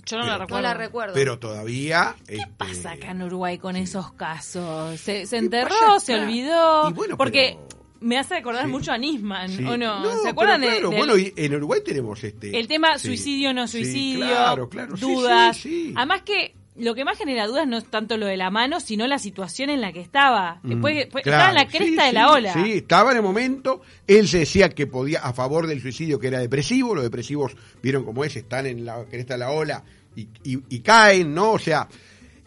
Yo 0.06 0.16
no 0.16 0.22
Pero- 0.22 0.26
la 0.26 0.32
No 0.32 0.38
recuerdo. 0.44 0.62
la 0.62 0.74
recuerdo. 0.74 1.14
Pero 1.14 1.38
todavía... 1.38 2.16
¿Qué 2.26 2.36
este, 2.36 2.50
pasa 2.56 2.92
acá 2.92 3.10
en 3.10 3.22
Uruguay 3.22 3.58
con 3.58 3.76
esos 3.76 4.12
casos? 4.12 4.98
¿Se, 5.00 5.26
se 5.26 5.36
¿Qué 5.36 5.36
enterró? 5.44 6.00
¿Se 6.00 6.14
olvidó? 6.18 6.88
Y 6.88 6.92
bueno, 6.94 7.16
Porque 7.18 7.58
pero- 7.68 7.79
me 8.00 8.18
hace 8.18 8.34
recordar 8.34 8.64
Sí. 8.64 8.70
mucho 8.70 8.92
a 8.92 8.98
Nisman, 8.98 9.48
Sí. 9.50 9.64
¿o 9.64 9.76
no? 9.76 10.00
No, 10.00 10.10
¿Se 10.10 10.16
pero 10.18 10.28
acuerdan 10.30 10.60
de- 10.62 10.66
claro, 10.68 10.88
del- 10.90 10.98
Bueno, 10.98 11.18
y 11.18 11.32
en 11.36 11.54
Uruguay 11.54 11.80
tenemos 11.84 12.22
este. 12.24 12.58
el 12.58 12.66
tema 12.68 12.98
sí. 12.98 13.08
suicidio, 13.08 13.52
no 13.52 13.66
suicidio, 13.68 14.26
claro, 14.26 14.68
claro, 14.68 14.96
dudas? 14.96 15.62
Además 15.96 16.22
que 16.22 16.54
lo 16.76 16.94
que 16.94 17.04
más 17.04 17.18
genera 17.18 17.46
dudas 17.46 17.66
no 17.68 17.76
es 17.76 17.84
tanto 17.84 18.16
lo 18.16 18.24
de 18.26 18.38
la 18.38 18.50
mano, 18.50 18.80
sino 18.80 19.06
la 19.06 19.18
situación 19.18 19.68
en 19.68 19.82
la 19.82 19.92
que 19.92 20.00
estaba. 20.00 20.60
Después, 20.62 21.08
Mm, 21.08 21.10
fue- 21.10 21.22
claro, 21.22 21.38
estaba 21.42 21.48
en 21.50 21.54
la 21.56 21.66
cresta 21.66 22.02
sí, 22.02 22.06
de 22.06 22.12
la 22.14 22.24
sí, 22.26 22.30
ola. 22.32 22.52
Sí, 22.54 22.72
estaba 22.72 23.10
en 23.10 23.16
el 23.18 23.22
momento. 23.22 23.82
Él 24.06 24.26
se 24.28 24.38
decía 24.38 24.70
que 24.70 24.86
podía, 24.86 25.18
a 25.20 25.34
favor 25.34 25.66
del 25.66 25.82
suicidio, 25.82 26.18
que 26.18 26.28
era 26.28 26.38
depresivo. 26.38 26.94
Los 26.94 27.04
depresivos, 27.04 27.54
vieron 27.82 28.04
cómo 28.04 28.24
es, 28.24 28.34
están 28.36 28.64
en 28.66 28.86
la 28.86 29.04
cresta 29.04 29.34
de 29.34 29.40
la 29.40 29.50
ola 29.50 29.82
y, 30.16 30.22
y- 30.42 30.62
y 30.70 30.78
caen, 30.80 31.34
¿no? 31.34 31.52
O 31.52 31.58
sea, 31.58 31.86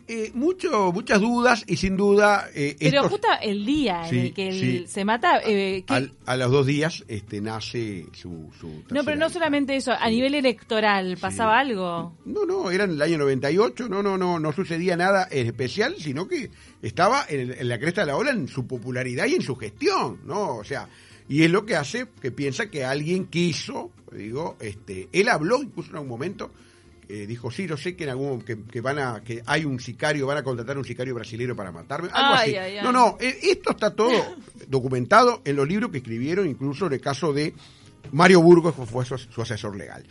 eh, 0.08 0.32
mucho, 0.34 0.92
muchas 0.92 1.22
dudas 1.22 1.64
y 1.68 1.78
sin 1.78 1.96
duda. 1.96 2.50
eh, 2.54 2.76
Pero 2.80 2.98
estos- 2.98 3.12
justo 3.12 3.28
el 3.42 3.66
día 3.66 4.04
Sí, 4.10 4.18
en 4.20 4.26
el 4.26 4.34
que 4.34 4.48
él 4.50 4.60
sí. 4.60 4.86
se 4.88 5.06
mata, 5.06 5.40
eh, 5.46 5.84
¿qué- 5.88 5.94
al- 5.94 6.12
a 6.26 6.36
los 6.38 6.52
dos 6.52 6.66
días 6.66 7.04
este, 7.08 7.40
nace 7.42 8.06
su. 8.14 8.50
su 8.60 8.84
no, 8.92 9.04
pero 9.04 9.18
no 9.18 9.30
solamente 9.30 9.76
eso, 9.76 9.92
a 9.94 10.08
Sí. 10.10 10.16
nivel 10.16 10.36
electoral, 10.36 11.18
¿pasaba 11.20 11.60
algo? 11.60 12.18
No, 12.26 12.46
no, 12.46 12.70
era 12.72 12.84
en 12.84 12.92
el 12.92 13.02
año 13.02 13.18
98, 13.18 13.88
no, 13.90 14.04
no, 14.04 14.18
no, 14.18 14.40
no 14.40 14.52
sucedía 14.52 14.98
nada 14.98 15.28
en 15.32 15.48
especial, 15.48 15.96
sino 16.00 16.28
que 16.28 16.50
estaba 16.82 17.26
en, 17.30 17.40
el- 17.40 17.52
en 17.60 17.68
la 17.70 17.80
cresta 17.80 18.02
de 18.02 18.08
la 18.08 18.18
ola 18.18 18.32
en 18.32 18.48
su 18.48 18.68
popularidad 18.68 19.26
y 19.28 19.36
en 19.36 19.42
su 19.42 19.56
gestión, 19.56 20.20
¿no? 20.26 20.58
O 20.58 20.64
sea, 20.64 20.88
y 21.30 21.44
es 21.44 21.50
lo 21.52 21.66
que 21.66 21.76
hace 21.78 22.08
que 22.22 22.32
piensa 22.32 22.70
que 22.70 22.84
alguien 22.84 23.26
quiso, 23.28 23.92
digo, 24.12 24.58
este, 24.60 25.08
él 25.14 25.30
habló 25.30 25.62
incluso 25.64 25.90
en 25.92 25.96
algún 25.96 26.10
momento, 26.10 26.52
eh, 27.10 27.26
dijo, 27.28 27.52
sí, 27.52 27.68
yo 27.68 27.78
sé 27.78 27.96
que 27.96 28.04
en 28.06 28.12
algún 28.12 28.42
que, 28.42 28.58
que 28.64 28.82
van 28.82 29.00
a, 29.00 29.22
que 29.24 29.44
hay 29.46 29.66
un 29.66 29.80
sicario, 29.80 30.26
van 30.28 30.38
a 30.38 30.44
contratar 30.44 30.78
un 30.78 30.86
sicario 30.86 31.14
brasileño 31.16 31.56
para 31.56 31.72
matarme, 31.72 32.10
algo 32.14 32.34
Ay, 32.36 32.52
así. 32.52 32.58
ay, 32.58 32.78
ay. 32.78 32.84
No, 32.84 32.92
no, 32.92 33.18
eh, 33.20 33.38
esto 33.44 33.72
está 33.72 33.94
todo 33.94 34.36
documentado 34.68 35.42
en 35.46 35.56
los 35.56 35.68
libros 35.68 35.92
que 35.92 35.98
escribieron, 35.98 36.48
incluso 36.48 36.88
en 36.88 36.94
el 36.94 37.02
caso 37.02 37.34
de 37.34 37.54
Mario 38.12 38.42
Burgos, 38.42 38.76
que 38.76 38.86
fue 38.86 39.06
su, 39.06 39.18
su 39.18 39.42
asesor 39.42 39.76
legal. 39.76 40.04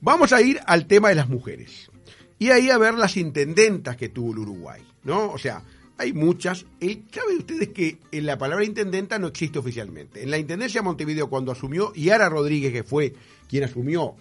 Vamos 0.00 0.32
a 0.32 0.42
ir 0.42 0.60
al 0.66 0.86
tema 0.86 1.08
de 1.08 1.14
las 1.14 1.28
mujeres. 1.28 1.90
y 2.38 2.50
ahí 2.50 2.68
a 2.70 2.78
ver 2.78 2.94
las 2.94 3.16
intendentas 3.16 3.96
que 3.96 4.08
tuvo 4.10 4.32
el 4.32 4.38
Uruguay, 4.40 4.82
¿no? 5.04 5.30
O 5.30 5.38
sea, 5.38 5.62
hay 5.96 6.12
muchas. 6.12 6.66
El, 6.80 7.04
¿Saben 7.12 7.38
ustedes 7.38 7.68
que 7.68 7.98
en 8.10 8.26
la 8.26 8.36
palabra 8.36 8.64
intendenta 8.64 9.18
no 9.18 9.28
existe 9.28 9.58
oficialmente? 9.60 10.22
En 10.22 10.30
la 10.30 10.38
Intendencia 10.38 10.80
de 10.80 10.84
Montevideo, 10.84 11.30
cuando 11.30 11.52
asumió 11.52 11.92
Yara 11.94 12.28
Rodríguez, 12.28 12.72
que 12.72 12.82
fue 12.82 13.14
quien 13.48 13.64
asumió 13.64 14.16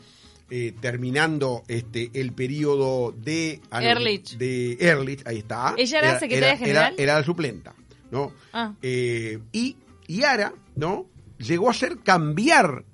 eh, 0.50 0.74
terminando 0.80 1.64
este 1.68 2.12
el 2.14 2.34
periodo 2.34 3.12
de 3.12 3.62
no, 3.72 3.80
Ehrlich. 3.80 4.38
de 4.38 4.74
Ehrlich, 4.80 5.22
ahí 5.26 5.40
está. 5.40 5.74
¿Ella 5.78 6.00
era 6.00 6.20
secretaria 6.20 6.50
era- 6.50 6.58
general? 6.58 6.96
Era, 6.98 7.16
la 7.20 7.24
suplenta, 7.24 7.74
¿no? 8.12 8.32
Ah. 8.52 8.74
Eh, 8.82 9.40
y 9.52 9.78
Yara, 10.08 10.54
¿no? 10.76 11.08
Llegó 11.40 11.70
a 11.70 11.74
ser 11.74 12.00
cambiar 12.00 12.86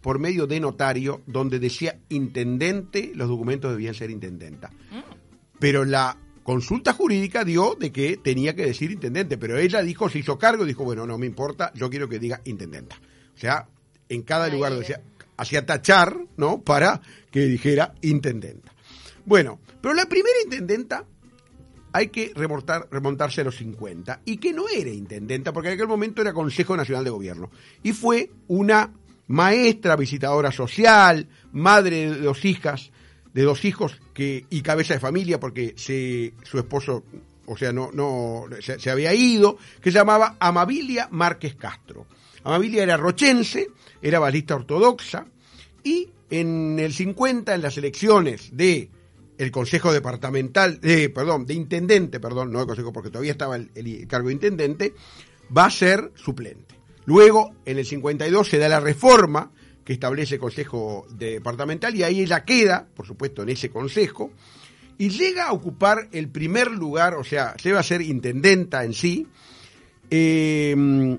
por 0.00 0.18
medio 0.18 0.46
de 0.46 0.60
notario, 0.60 1.20
donde 1.26 1.58
decía 1.58 1.98
intendente, 2.08 3.12
los 3.14 3.28
documentos 3.28 3.70
debían 3.72 3.94
ser 3.94 4.10
intendenta. 4.10 4.70
Pero 5.58 5.84
la 5.84 6.16
consulta 6.42 6.94
jurídica 6.94 7.44
dio 7.44 7.76
de 7.78 7.92
que 7.92 8.16
tenía 8.16 8.54
que 8.56 8.64
decir 8.64 8.90
intendente, 8.90 9.36
pero 9.36 9.58
ella 9.58 9.82
dijo, 9.82 10.08
se 10.08 10.18
hizo 10.20 10.38
cargo, 10.38 10.64
dijo, 10.64 10.84
bueno, 10.84 11.06
no 11.06 11.18
me 11.18 11.26
importa, 11.26 11.70
yo 11.74 11.90
quiero 11.90 12.08
que 12.08 12.18
diga 12.18 12.40
intendenta. 12.44 12.96
O 13.34 13.38
sea, 13.38 13.68
en 14.08 14.22
cada 14.22 14.46
Ahí 14.46 14.52
lugar 14.52 14.74
decía, 14.74 15.02
hacía 15.40 15.64
tachar, 15.64 16.16
¿no? 16.36 16.60
Para 16.60 17.00
que 17.30 17.40
dijera 17.46 17.94
intendenta. 18.02 18.72
Bueno, 19.24 19.58
pero 19.80 19.94
la 19.94 20.06
primera 20.06 20.36
intendenta 20.44 21.04
hay 21.92 22.08
que 22.08 22.32
remontar, 22.34 22.86
remontarse 22.90 23.40
a 23.40 23.44
los 23.44 23.56
50 23.56 24.20
y 24.26 24.36
que 24.36 24.52
no 24.52 24.68
era 24.68 24.90
intendenta 24.90 25.52
porque 25.52 25.68
en 25.68 25.74
aquel 25.74 25.88
momento 25.88 26.22
era 26.22 26.32
Consejo 26.32 26.76
Nacional 26.76 27.04
de 27.04 27.10
Gobierno 27.10 27.50
y 27.82 27.92
fue 27.92 28.30
una 28.48 28.92
maestra 29.26 29.96
visitadora 29.96 30.52
social, 30.52 31.26
madre 31.52 32.10
de 32.10 32.20
dos 32.20 32.44
hijas, 32.44 32.90
de 33.32 33.42
dos 33.42 33.64
hijos 33.64 34.00
que 34.12 34.44
y 34.50 34.60
cabeza 34.60 34.94
de 34.94 35.00
familia 35.00 35.40
porque 35.40 35.74
se, 35.76 36.34
su 36.44 36.58
esposo, 36.58 37.04
o 37.46 37.56
sea, 37.56 37.72
no 37.72 37.90
no 37.92 38.44
se, 38.60 38.78
se 38.78 38.90
había 38.90 39.14
ido, 39.14 39.56
que 39.80 39.90
se 39.90 39.98
llamaba 39.98 40.36
Amabilia 40.38 41.08
Márquez 41.10 41.54
Castro. 41.54 42.06
Amabilia 42.44 42.82
era 42.82 42.96
rochense, 42.96 43.68
era 44.00 44.18
balista 44.18 44.54
ortodoxa 44.54 45.26
y 45.82 46.08
en 46.30 46.78
el 46.78 46.92
50 46.92 47.54
en 47.54 47.62
las 47.62 47.76
elecciones 47.76 48.56
de 48.56 48.88
el 49.38 49.50
Consejo 49.50 49.92
Departamental, 49.92 50.78
eh, 50.82 51.08
perdón, 51.08 51.46
de 51.46 51.54
Intendente, 51.54 52.20
perdón, 52.20 52.52
no 52.52 52.60
el 52.60 52.66
Consejo, 52.66 52.92
porque 52.92 53.10
todavía 53.10 53.32
estaba 53.32 53.56
el, 53.56 53.70
el 53.74 54.06
cargo 54.06 54.28
de 54.28 54.34
Intendente, 54.34 54.94
va 55.56 55.64
a 55.64 55.70
ser 55.70 56.12
suplente. 56.14 56.74
Luego, 57.06 57.54
en 57.64 57.78
el 57.78 57.86
52 57.86 58.48
se 58.48 58.58
da 58.58 58.68
la 58.68 58.80
reforma 58.80 59.50
que 59.84 59.94
establece 59.94 60.34
el 60.34 60.40
Consejo 60.40 61.06
Departamental 61.10 61.96
y 61.96 62.02
ahí 62.02 62.20
ella 62.20 62.44
queda, 62.44 62.86
por 62.94 63.06
supuesto, 63.06 63.42
en 63.42 63.48
ese 63.48 63.70
Consejo 63.70 64.30
y 64.98 65.08
llega 65.08 65.46
a 65.46 65.52
ocupar 65.52 66.10
el 66.12 66.28
primer 66.28 66.70
lugar, 66.70 67.14
o 67.14 67.24
sea, 67.24 67.54
se 67.58 67.72
va 67.72 67.80
a 67.80 67.82
ser 67.82 68.02
intendenta 68.02 68.84
en 68.84 68.92
sí. 68.92 69.26
Eh, 70.10 71.16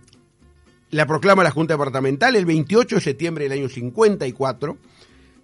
la 0.91 1.05
proclama 1.07 1.43
la 1.43 1.51
Junta 1.51 1.73
Departamental 1.73 2.35
el 2.35 2.45
28 2.45 2.95
de 2.95 3.01
septiembre 3.01 3.43
del 3.45 3.53
año 3.59 3.69
54 3.69 4.77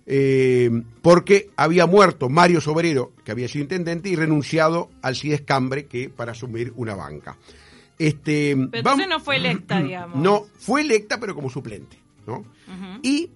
eh, 0.06 0.70
porque 1.02 1.50
había 1.58 1.86
muerto 1.86 2.30
Mario 2.30 2.62
Sobrero, 2.62 3.12
que 3.26 3.32
había 3.32 3.48
sido 3.50 3.64
intendente, 3.64 4.08
y 4.10 4.16
renunciado 4.16 4.90
al 5.02 5.16
CIDES 5.18 5.42
Cambre 5.42 5.86
que 5.88 6.10
para 6.10 6.32
asumir 6.32 6.72
una 6.78 6.96
banca. 6.96 7.38
Este, 8.00 8.56
Pero 8.56 8.84
vamos- 8.84 9.00
entonces 9.02 9.08
no 9.10 9.20
fue 9.20 9.36
electa, 9.38 9.82
digamos. 9.84 10.18
No, 10.18 10.46
fue 10.60 10.82
electa, 10.82 11.20
pero 11.20 11.36
como 11.36 11.50
suplente, 11.50 11.98
¿no? 12.26 12.46
Y 13.02 13.30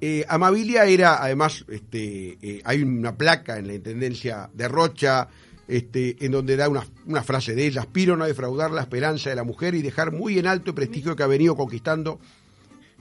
eh, 0.00 0.24
Amabilia 0.28 0.84
era, 0.86 1.22
además, 1.22 1.64
este, 1.68 2.38
eh, 2.42 2.60
hay 2.64 2.82
una 2.82 3.16
placa 3.16 3.58
en 3.58 3.68
la 3.68 3.74
Intendencia 3.74 4.50
de 4.52 4.66
Rocha, 4.68 5.28
este, 5.68 6.24
en 6.24 6.32
donde 6.32 6.56
da 6.56 6.68
una, 6.68 7.22
frase 7.22 7.54
de 7.54 7.66
ella, 7.66 7.80
aspiro 7.80 8.14
a 8.14 8.16
no 8.16 8.26
defraudar 8.26 8.70
la 8.70 8.82
esperanza 8.82 9.30
de 9.30 9.36
la 9.36 9.44
mujer 9.44 9.74
y 9.74 9.82
dejar 9.82 10.12
muy 10.12 10.38
en 10.38 10.46
alto 10.46 10.70
el 10.70 10.74
prestigio 10.74 11.16
que 11.16 11.22
ha 11.22 11.26
venido 11.26 11.56
conquistando 11.56 12.20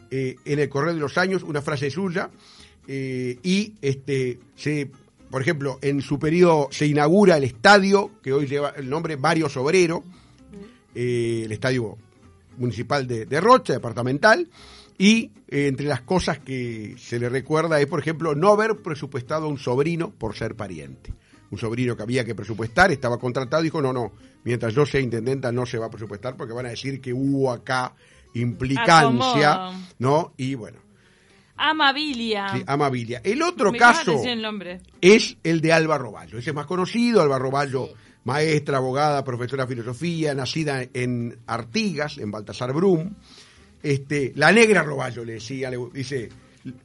eh, 0.10 0.38
en 0.45 0.60
el 0.60 0.69
correr 0.69 0.95
de 0.95 1.00
los 1.00 1.17
años, 1.17 1.43
una 1.43 1.62
frase 1.62 1.89
suya, 1.89 2.29
eh, 2.88 3.38
y 3.43 3.74
este 3.81 4.39
se 4.55 4.89
por 5.29 5.41
ejemplo, 5.41 5.79
en 5.81 6.01
su 6.01 6.17
periodo 6.17 6.69
se 6.72 6.86
inaugura 6.86 7.36
el 7.36 7.43
estadio, 7.43 8.12
que 8.22 8.31
hoy 8.31 8.48
lleva 8.48 8.69
el 8.77 8.89
nombre 8.89 9.17
Mario 9.17 9.50
Sobrero, 9.50 10.03
eh, 10.93 11.41
el 11.45 11.51
estadio 11.51 11.98
municipal 12.57 13.05
de, 13.05 13.41
Rocha, 13.41 13.74
departamental, 13.74 14.48
y 14.98 15.31
entre 15.50 15.88
las 15.88 16.01
cosas 16.01 16.39
que 16.39 16.95
se 16.98 17.19
le 17.19 17.27
recuerda 17.27 17.81
es, 17.81 17.88
por 17.88 18.00
ejemplo, 18.00 18.34
no 18.34 18.51
haber 18.51 18.77
presupuestado 18.77 19.48
a 19.48 19.50
un 19.50 19.57
sobrino 19.57 20.12
por 20.12 20.36
ser 20.36 20.55
pariente. 20.55 21.12
Un 21.56 21.60
sobrino 21.62 21.96
que 21.96 22.04
había 22.04 22.26
que 22.26 22.36
presupuestar, 22.36 22.92
estaba 22.92 23.18
contratado, 23.18 23.64
dijo, 23.64 23.82
no, 23.82 23.94
no, 23.94 24.12
mientras 24.44 24.74
yo 24.74 24.86
sea 24.86 25.00
intendenta 25.00 25.52
no 25.54 25.66
se 25.66 25.78
va 25.78 25.86
a 25.86 25.90
presupuestar 25.90 26.36
porque 26.36 26.54
van 26.54 26.66
a 26.66 26.70
decir 26.70 27.00
que 27.00 27.14
hubo 27.14 27.50
acá 27.52 27.94
implicancia, 28.34 29.54
Acomodo. 29.54 29.74
¿no? 30.00 30.34
Y 30.38 30.56
bueno, 30.56 30.80
Amabilia. 31.58 32.50
sí, 32.50 32.64
amabilia. 32.68 33.22
El 33.24 33.42
otro 33.42 33.72
Me 33.72 33.78
caso 33.78 34.22
el 34.24 34.80
es 35.02 35.38
el 35.44 35.62
de 35.62 35.72
Alba 35.74 35.98
Roballo. 35.98 36.38
Ese 36.38 36.50
es 36.50 36.56
más 36.56 36.66
conocido, 36.66 37.22
Alba 37.22 37.40
Roballo, 37.40 37.88
maestra, 38.26 38.78
abogada, 38.78 39.24
profesora 39.24 39.64
de 39.66 39.70
filosofía, 39.76 40.36
nacida 40.36 40.84
en 40.94 41.38
Artigas, 41.48 42.18
en 42.18 42.32
Baltasar 42.32 42.74
Brum. 42.74 43.14
Este, 43.82 44.34
la 44.36 44.52
negra 44.52 44.84
Roballo 44.84 45.24
le 45.24 45.34
decía, 45.34 45.70
le- 45.70 45.78
dice, 45.94 46.30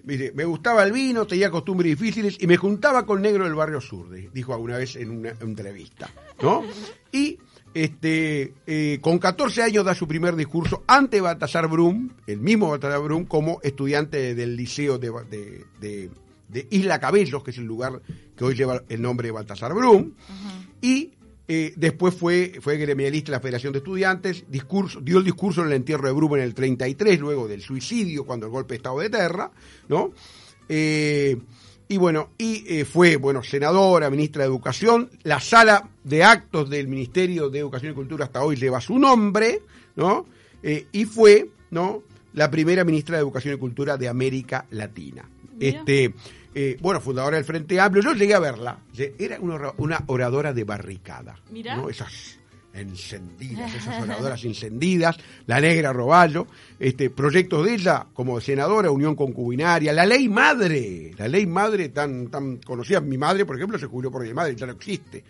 dice, 0.05 0.33
me 0.35 0.45
gustaba 0.45 0.83
el 0.85 0.93
vino, 0.93 1.27
tenía 1.27 1.51
costumbres 1.51 1.99
difíciles 1.99 2.37
y 2.41 2.47
me 2.47 2.57
juntaba 2.57 3.07
con 3.07 3.23
negro 3.23 3.45
del 3.45 3.55
barrio 3.55 3.81
sur, 3.81 4.09
dijo 4.33 4.53
alguna 4.53 4.77
vez 4.79 4.97
en 4.97 5.11
una 5.11 5.31
entrevista, 5.41 6.11
¿no? 6.43 6.63
Y 7.13 7.39
este, 7.73 8.53
eh, 8.67 8.99
con 9.01 9.19
14 9.19 9.63
años 9.63 9.85
da 9.85 9.95
su 9.95 10.07
primer 10.09 10.35
discurso 10.37 10.83
ante 10.87 11.21
Baltasar 11.21 11.69
Brum, 11.69 12.11
el 12.27 12.41
mismo 12.41 12.69
Baltasar 12.71 13.01
Brum, 13.01 13.25
como 13.25 13.61
estudiante 13.63 14.35
del 14.35 14.57
liceo 14.57 14.99
de, 14.99 15.11
de- 15.31 15.65
de- 15.81 16.11
de 16.49 16.67
Isla 16.71 16.99
Cabellos, 16.99 17.45
que 17.45 17.53
es 17.53 17.59
el 17.59 17.65
lugar 17.65 18.03
que 18.37 18.45
hoy 18.45 18.55
lleva 18.57 18.83
el 18.89 19.01
nombre 19.01 19.29
de 19.29 19.33
Baltasar 19.33 19.73
Brum, 19.73 20.13
y 20.83 21.13
eh, 21.53 21.73
después 21.75 22.15
fue, 22.15 22.61
fue 22.61 22.77
gremialista 22.77 23.33
de 23.33 23.39
la 23.39 23.41
Federación 23.41 23.73
de 23.73 23.81
Estudiantes, 23.81 24.45
discurso, 24.47 25.01
dio 25.01 25.19
el 25.19 25.25
discurso 25.25 25.63
en 25.63 25.67
el 25.67 25.73
entierro 25.73 26.07
de 26.07 26.13
Brum 26.13 26.37
en 26.37 26.43
el 26.43 26.55
33, 26.55 27.19
luego 27.19 27.49
del 27.49 27.61
suicidio, 27.61 28.25
cuando 28.25 28.47
el 28.47 28.53
golpe 28.53 28.75
de 28.75 28.77
Estado 28.77 29.01
de 29.01 29.11
Terra, 29.11 29.51
¿no? 29.89 30.13
Eh, 30.69 31.37
y 31.89 31.97
bueno, 31.97 32.31
y 32.39 32.63
eh, 32.69 32.85
fue, 32.85 33.17
bueno, 33.17 33.43
senadora, 33.43 34.09
ministra 34.11 34.45
de 34.45 34.49
Educación, 34.49 35.11
la 35.25 35.41
sala 35.41 35.91
de 36.05 36.23
actos 36.23 36.71
del 36.71 36.87
Ministerio 36.87 37.51
de 37.51 37.59
Educación 37.59 37.91
y 37.91 37.95
Cultura 37.97 38.27
hasta 38.27 38.45
hoy 38.45 38.55
lleva 38.55 38.81
su 38.81 38.97
nombre, 38.97 39.61
¿no? 39.97 40.27
Y 40.63 41.05
fue, 41.05 41.51
¿no? 41.73 42.05
La 42.35 42.49
primera 42.49 42.85
ministra 42.85 43.17
de 43.17 43.23
Educación 43.23 43.57
y 43.57 43.59
Cultura 43.59 43.97
de 43.97 44.09
América 44.09 44.67
Latina. 44.71 45.29
Mira. 45.59 45.79
Este, 45.81 46.15
eh, 46.55 46.77
bueno, 46.81 47.01
fundadora 47.01 47.37
del 47.37 47.45
Frente 47.45 47.79
Amplio, 47.81 48.03
yo 48.03 48.15
llegué 48.15 48.35
a 48.35 48.41
verla, 48.41 48.79
era 49.19 49.39
una, 49.41 49.55
ora- 49.55 49.75
una 49.79 50.05
oradora 50.07 50.53
de 50.53 50.65
barricada, 50.65 51.37
Mirá. 51.51 51.77
¿no? 51.77 51.89
Esas 51.89 52.39
encendidas, 52.73 53.75
esas 53.75 54.03
oradoras 54.03 54.45
encendidas, 54.45 55.17
la 55.47 55.61
negra 55.61 55.93
Roballo, 55.93 56.47
este, 56.79 57.11
proyectos 57.11 57.65
de 57.67 57.75
ella 57.75 58.07
como 58.13 58.41
senadora, 58.41 58.91
unión 58.91 59.15
concubinaria, 59.17 59.93
la 59.93 60.07
ley 60.07 60.29
madre, 60.29 61.13
la 61.17 61.29
ley 61.29 61.47
madre 61.47 61.89
tan, 61.91 62.29
tan 62.29 62.59
conocida, 62.59 63.01
mi 63.01 63.19
madre, 63.19 63.45
por 63.45 63.57
ejemplo, 63.57 63.79
se 63.79 63.87
jubiló 63.87 64.11
por 64.11 64.23
ley 64.25 64.35
madre, 64.35 64.55
ya 64.57 64.67
no 64.67 64.73
existe. 64.73 65.23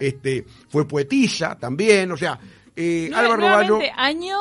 Este, 0.00 0.44
fue 0.68 0.86
poetisa 0.88 1.56
también, 1.58 2.10
o 2.12 2.16
sea, 2.16 2.38
eh, 2.74 3.10
Álvaro 3.14 3.36
Roballo. 3.36 3.78
año, 3.96 4.36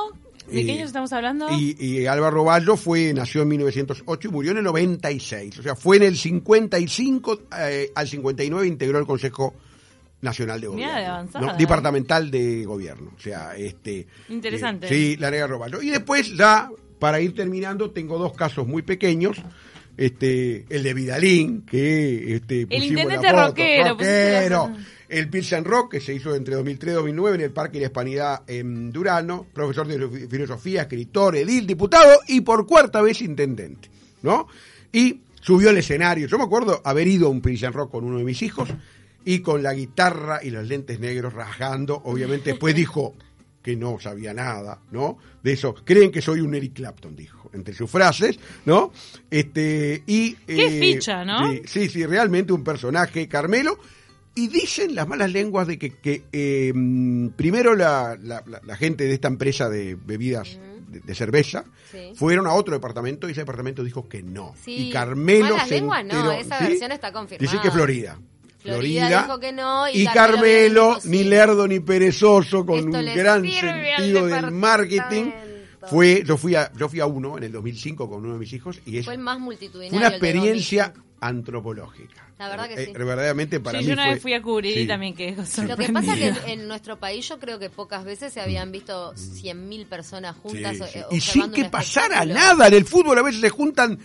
¿de 0.50 0.66
qué 0.66 0.72
años 0.74 0.88
estamos 0.88 1.12
hablando? 1.14 1.48
Y, 1.52 1.76
y 1.80 2.06
Álvaro 2.06 2.36
Roballo 2.38 2.76
fue, 2.76 3.14
nació 3.14 3.42
en 3.44 3.50
1908 3.50 4.28
y 4.28 4.32
murió 4.32 4.52
en 4.52 4.58
el 4.58 4.64
96. 4.64 5.60
O 5.60 5.64
sea, 5.64 5.76
fue 5.76 5.98
en 5.98 6.04
el 6.04 6.18
55 6.18 7.42
eh, 7.60 7.92
al 7.94 8.08
59 8.08 8.68
integró 8.68 9.00
el 9.00 9.06
Consejo 9.06 9.54
Nacional 10.22 10.62
de 10.62 10.70
Mirá, 10.70 10.88
Gobierno. 10.88 11.00
de 11.00 11.06
avanzada, 11.08 11.46
¿no? 11.46 11.52
¿eh? 11.54 11.56
Departamental 11.58 12.32
de 12.32 12.66
Gobierno. 12.66 13.12
O 13.18 13.20
sea, 13.20 13.56
este. 13.56 14.08
Interesante. 14.30 14.88
eh, 14.88 14.90
sí, 14.90 15.18
la 15.18 15.32
negra 15.32 15.48
Roballo. 15.48 15.82
Y 15.82 15.90
después, 15.90 16.36
ya, 16.36 16.70
para 17.00 17.20
ir 17.20 17.36
terminando, 17.36 17.92
tengo 17.92 18.18
dos 18.18 18.34
casos 18.34 18.68
muy 18.68 18.82
pequeños. 18.84 19.42
Este, 19.98 20.66
el 20.70 20.84
de 20.84 20.94
Vidalín, 20.94 21.64
que 21.64 22.36
este, 22.36 22.66
pusimos 22.66 22.88
intendente 22.88 23.32
rockero, 23.32 23.90
rockero. 23.90 24.74
El 25.12 25.30
Pilsen 25.30 25.66
Rock, 25.66 25.92
que 25.92 26.00
se 26.00 26.14
hizo 26.14 26.34
entre 26.34 26.56
2003 26.56 26.94
y 26.94 26.96
2009 26.96 27.36
en 27.36 27.42
el 27.42 27.52
Parque 27.52 27.74
de 27.74 27.82
la 27.82 27.88
Hispanidad 27.88 28.44
en 28.48 28.92
Durano, 28.92 29.46
profesor 29.54 29.86
de 29.86 30.28
filosofía, 30.30 30.84
escritor, 30.84 31.36
edil, 31.36 31.68
diputado 31.68 32.22
y 32.30 32.40
por 32.40 32.66
cuarta 32.66 33.02
vez 33.02 33.22
intendente, 33.22 33.90
¿no? 34.22 34.48
Y 34.94 35.20
subió 35.42 35.70
al 35.70 35.78
escenario. 35.78 36.28
Yo 36.28 36.38
me 36.38 36.46
acuerdo 36.46 36.82
haber 36.86 37.10
ido 37.10 37.28
a 37.28 37.30
un 37.30 37.42
Pilsen 37.42 37.74
Rock 37.74 37.92
con 37.92 38.06
uno 38.06 38.20
de 38.20 38.24
mis 38.24 38.42
hijos 38.42 38.70
y 39.26 39.40
con 39.40 39.62
la 39.62 39.74
guitarra 39.74 40.40
y 40.42 40.50
los 40.50 40.66
lentes 40.66 41.02
negros 41.02 41.34
rasgando. 41.34 42.02
Obviamente 42.06 42.52
después 42.52 42.74
dijo 42.74 43.14
que 43.62 43.76
no 43.76 44.00
sabía 44.00 44.34
nada, 44.34 44.80
¿no? 44.92 45.18
De 45.44 45.52
eso. 45.52 45.76
Creen 45.84 46.10
que 46.10 46.22
soy 46.22 46.40
un 46.40 46.56
Eric 46.56 46.74
Clapton, 46.74 47.18
dijo, 47.18 47.50
entre 47.54 47.74
sus 47.74 47.92
frases, 47.92 48.40
¿no? 48.66 48.94
Este, 49.30 50.04
y... 50.08 50.36
Qué 50.36 50.70
ficha, 50.80 51.26
¿no? 51.26 51.52
Sí, 51.66 51.90
sí, 51.90 52.06
realmente 52.06 52.54
un 52.54 52.64
personaje, 52.64 53.28
Carmelo, 53.28 53.78
Y 54.34 54.48
dicen 54.48 54.96
las 54.96 55.08
malas 55.08 55.32
lenguas 55.32 55.68
de 55.68 55.78
que, 55.78 55.92
que, 55.98 56.24
eh, 56.32 56.72
primero 57.36 57.76
la, 57.76 58.18
la- 58.22 58.44
la- 58.66 58.76
gente 58.78 59.04
de 59.04 59.14
esta 59.14 59.28
empresa 59.28 59.70
de 59.70 59.96
bebidas 59.96 60.58
de, 60.88 61.00
de 61.02 61.16
cerveza 61.16 61.66
Sí. 61.92 62.14
fueron 62.16 62.48
a 62.48 62.54
otro 62.54 62.74
departamento 62.74 63.28
y 63.28 63.32
ese 63.34 63.42
departamento 63.42 63.84
dijo 63.84 64.08
que 64.08 64.24
no. 64.24 64.54
Sí. 64.64 64.88
Y 64.88 64.90
Carmelo 64.92 65.50
Malas 65.56 65.68
se 65.68 65.76
lenguas 65.76 66.06
no, 66.06 66.32
esa 66.32 66.60
¿sí? 66.60 66.64
versión 66.66 66.92
está 66.94 67.12
confirmada. 67.12 67.52
Dice 67.52 67.62
que 67.62 67.72
Florida. 67.72 68.18
Florida 68.60 69.24
dijo 69.24 69.40
que 69.40 69.52
no, 69.52 69.90
y 69.90 70.04
y 70.04 70.06
Carmelo 70.06 70.98
ni 71.06 71.24
lerdo 71.24 71.68
ni 71.68 71.80
perezoso, 71.80 72.66
con 72.66 72.78
Esto 72.80 72.98
un 73.00 73.06
gran 73.16 73.44
sentido 73.50 74.28
del 74.28 74.52
marketing. 74.52 75.32
Fue, 75.90 76.24
yo 76.26 76.38
fui 76.38 76.54
a, 76.56 76.72
yo 76.78 76.88
fui 76.88 77.00
a 77.00 77.08
uno 77.08 77.38
en 77.40 77.44
el 77.44 77.52
2005 77.52 78.08
con 78.08 78.24
uno 78.24 78.34
de 78.34 78.40
mis 78.40 78.54
hijos 78.54 78.80
y 78.86 78.98
es 79.00 79.06
Fue 79.06 79.16
el 79.16 79.20
más 79.20 79.40
multitudinario. 79.40 79.90
fue 79.90 79.98
una 79.98 80.08
experiencia 80.10 80.84
2005. 80.90 81.11
Antropológica. 81.22 82.28
La 82.40 82.50
verdad 82.50 82.68
que 82.68 82.74
Eh, 82.82 82.86
sí. 82.88 82.92
verdaderamente 82.94 83.60
para 83.60 83.80
sí, 83.80 83.86
mí 83.86 83.90
yo 83.90 83.94
una 83.94 84.06
fue- 84.06 84.14
vez 84.14 84.22
fui 84.22 84.34
a 84.34 84.42
cubrir 84.42 84.74
sí. 84.74 84.80
y 84.82 84.88
también 84.88 85.14
quedé 85.16 85.36
Lo 85.68 85.78
que 85.78 85.94
pasa 85.94 86.16
que 86.16 86.34
en, 86.52 86.68
nuestro 86.68 87.00
país 87.00 87.28
yo 87.30 87.40
creo 87.40 87.60
que 87.60 87.70
pocas 87.70 88.04
veces 88.04 88.34
se 88.34 88.42
habían 88.42 88.72
visto 88.72 89.14
100.000 89.16 89.86
personas 89.86 90.36
Sí, 90.36 90.42
juntas 90.42 90.78
sí. 90.92 91.00
eh, 91.00 91.06
Y 91.12 91.22
sin 91.22 91.52
que 91.52 91.66
pasara 91.66 92.26
nada. 92.26 92.68
En 92.68 92.74
el 92.74 92.86
fútbol 92.86 93.18
a 93.20 93.22
veces 93.22 93.40
se 93.42 93.50
juntan 93.50 94.00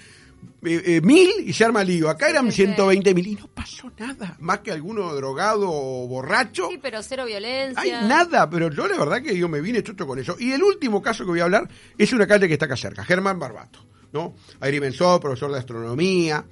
eh, 0.63 0.83
eh, 0.85 1.01
mil 1.01 1.31
y 1.47 1.53
se 1.53 1.65
arma 1.65 1.83
lío. 1.83 2.09
Acá 2.11 2.29
eran 2.29 2.47
sí, 2.47 2.57
sí. 2.57 2.63
120 2.65 3.15
mil 3.15 3.27
y 3.27 3.35
no 3.37 3.47
pasó 3.49 3.91
nada. 3.99 4.37
Más 4.41 4.59
que 4.61 4.71
alguno 4.73 5.15
drogado 5.15 5.69
o 5.71 6.07
borracho. 6.09 6.69
Sí, 6.71 6.79
pero 6.81 7.03
cero 7.03 7.25
violencia. 7.25 7.81
Hay 7.81 7.91
nada, 8.07 8.49
pero 8.51 8.71
yo 8.71 8.87
la 8.87 8.99
verdad 8.99 9.23
que 9.23 9.37
yo 9.37 9.49
me 9.49 9.61
vine 9.61 9.83
chocho 9.83 10.07
con 10.07 10.19
eso. 10.19 10.37
Y 10.39 10.53
el 10.53 10.63
último 10.63 11.01
caso 11.01 11.25
que 11.25 11.31
voy 11.31 11.41
a 11.41 11.45
hablar 11.45 11.69
es 11.97 12.13
una 12.13 12.27
calle 12.27 12.47
que 12.49 12.55
está 12.55 12.67
acá 12.67 12.77
cerca, 12.77 13.05
Germán 13.05 13.39
Barbato, 13.39 13.79
¿no? 14.13 14.35
Agrimensor, 14.61 15.21
profesor 15.21 15.53
de 15.53 15.59
astronomía, 15.59 16.45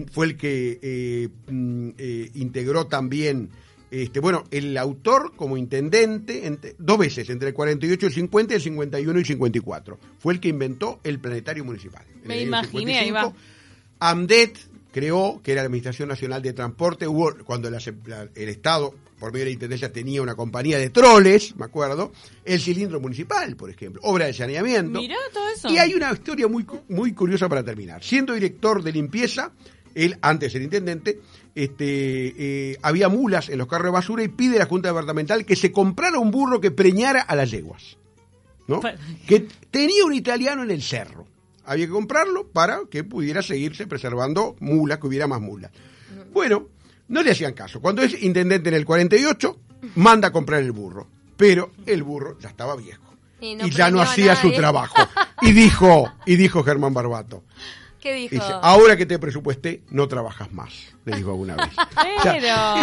fue 0.00 0.26
el 0.26 0.36
que 0.36 0.78
eh, 0.82 1.28
mm, 1.50 1.88
eh, 1.98 2.30
integró 2.34 2.86
también, 2.86 3.50
este, 3.90 4.20
bueno, 4.20 4.44
el 4.50 4.76
autor 4.78 5.32
como 5.36 5.56
intendente 5.56 6.46
entre- 6.46 6.74
dos 6.78 6.98
veces, 6.98 7.28
entre 7.30 7.48
el 7.48 7.54
48 7.54 8.06
y 8.06 8.08
el 8.08 8.14
50, 8.14 8.54
el 8.54 8.60
51 8.60 9.18
y 9.18 9.20
el 9.20 9.26
54. 9.26 9.98
Fue 10.18 10.32
el 10.34 10.40
que 10.40 10.48
inventó 10.48 11.00
el 11.04 11.18
planetario 11.18 11.64
municipal. 11.64 12.04
En 12.22 12.28
Me 12.28 12.38
el 12.40 12.48
imaginé, 12.48 12.98
ahí 12.98 13.10
va. 13.10 13.32
AMDET 14.00 14.56
creó, 14.92 15.40
que 15.42 15.52
era 15.52 15.62
la 15.62 15.66
Administración 15.66 16.08
Nacional 16.08 16.42
de 16.42 16.52
Transporte, 16.52 17.06
hubo, 17.06 17.34
cuando 17.44 17.70
la- 17.70 17.78
la- 18.06 18.28
el 18.34 18.48
Estado, 18.48 18.94
por 19.18 19.32
medio 19.32 19.44
de 19.44 19.50
la 19.50 19.54
Intendencia, 19.54 19.92
tenía 19.92 20.20
una 20.20 20.34
compañía 20.34 20.78
de 20.78 20.90
troles, 20.90 21.54
me 21.56 21.64
acuerdo, 21.64 22.12
el 22.44 22.60
cilindro 22.60 23.00
municipal, 23.00 23.56
por 23.56 23.70
ejemplo, 23.70 24.00
obra 24.04 24.26
de 24.26 24.34
saneamiento. 24.34 25.00
Mirá 25.00 25.16
todo 25.32 25.48
eso. 25.48 25.70
Y 25.72 25.78
hay 25.78 25.94
una 25.94 26.12
historia 26.12 26.48
muy, 26.48 26.66
muy 26.88 27.12
curiosa 27.12 27.48
para 27.48 27.62
terminar. 27.62 28.02
Siendo 28.02 28.34
director 28.34 28.82
de 28.82 28.92
limpieza, 28.92 29.52
él, 29.94 30.18
antes 30.22 30.54
el 30.54 30.62
intendente, 30.62 31.20
este, 31.54 32.70
eh, 32.70 32.78
había 32.82 33.08
mulas 33.08 33.48
en 33.48 33.58
los 33.58 33.68
carros 33.68 33.86
de 33.86 33.92
basura 33.92 34.22
y 34.22 34.28
pide 34.28 34.56
a 34.56 34.60
la 34.60 34.66
Junta 34.66 34.88
Departamental 34.88 35.44
que 35.44 35.56
se 35.56 35.72
comprara 35.72 36.18
un 36.18 36.30
burro 36.30 36.60
que 36.60 36.70
preñara 36.70 37.20
a 37.20 37.36
las 37.36 37.50
yeguas. 37.50 37.96
¿no? 38.66 38.80
Que 39.26 39.48
tenía 39.70 40.04
un 40.04 40.14
italiano 40.14 40.62
en 40.62 40.70
el 40.70 40.82
cerro. 40.82 41.26
Había 41.64 41.86
que 41.86 41.92
comprarlo 41.92 42.48
para 42.48 42.80
que 42.90 43.04
pudiera 43.04 43.42
seguirse 43.42 43.86
preservando 43.86 44.56
mulas, 44.60 44.98
que 44.98 45.06
hubiera 45.06 45.26
más 45.26 45.40
mulas. 45.40 45.70
Bueno, 46.32 46.68
no 47.08 47.22
le 47.22 47.30
hacían 47.30 47.52
caso. 47.52 47.80
Cuando 47.80 48.02
es 48.02 48.20
intendente 48.22 48.68
en 48.68 48.74
el 48.74 48.84
48, 48.84 49.58
manda 49.96 50.28
a 50.28 50.32
comprar 50.32 50.62
el 50.62 50.72
burro. 50.72 51.06
Pero 51.36 51.72
el 51.86 52.02
burro 52.02 52.38
ya 52.40 52.48
estaba 52.48 52.76
viejo. 52.76 53.02
Y 53.40 53.66
Y, 53.66 53.70
ya 53.70 53.90
no 53.90 54.00
hacía 54.00 54.36
su 54.36 54.52
trabajo. 54.52 54.96
Y 55.40 55.52
dijo, 55.52 56.12
y 56.26 56.36
dijo 56.36 56.62
Germán 56.62 56.94
Barbato, 56.94 57.42
¿Qué 58.02 58.14
dijo? 58.14 58.34
dice, 58.34 58.46
ahora 58.62 58.96
que 58.96 59.06
te 59.06 59.18
presupuesté, 59.18 59.82
no 59.90 60.08
trabajas 60.08 60.52
más, 60.52 60.72
le 61.04 61.16
dijo 61.16 61.30
alguna 61.30 61.54
vez. 61.56 61.68
O 62.18 62.22
sea, 62.22 62.36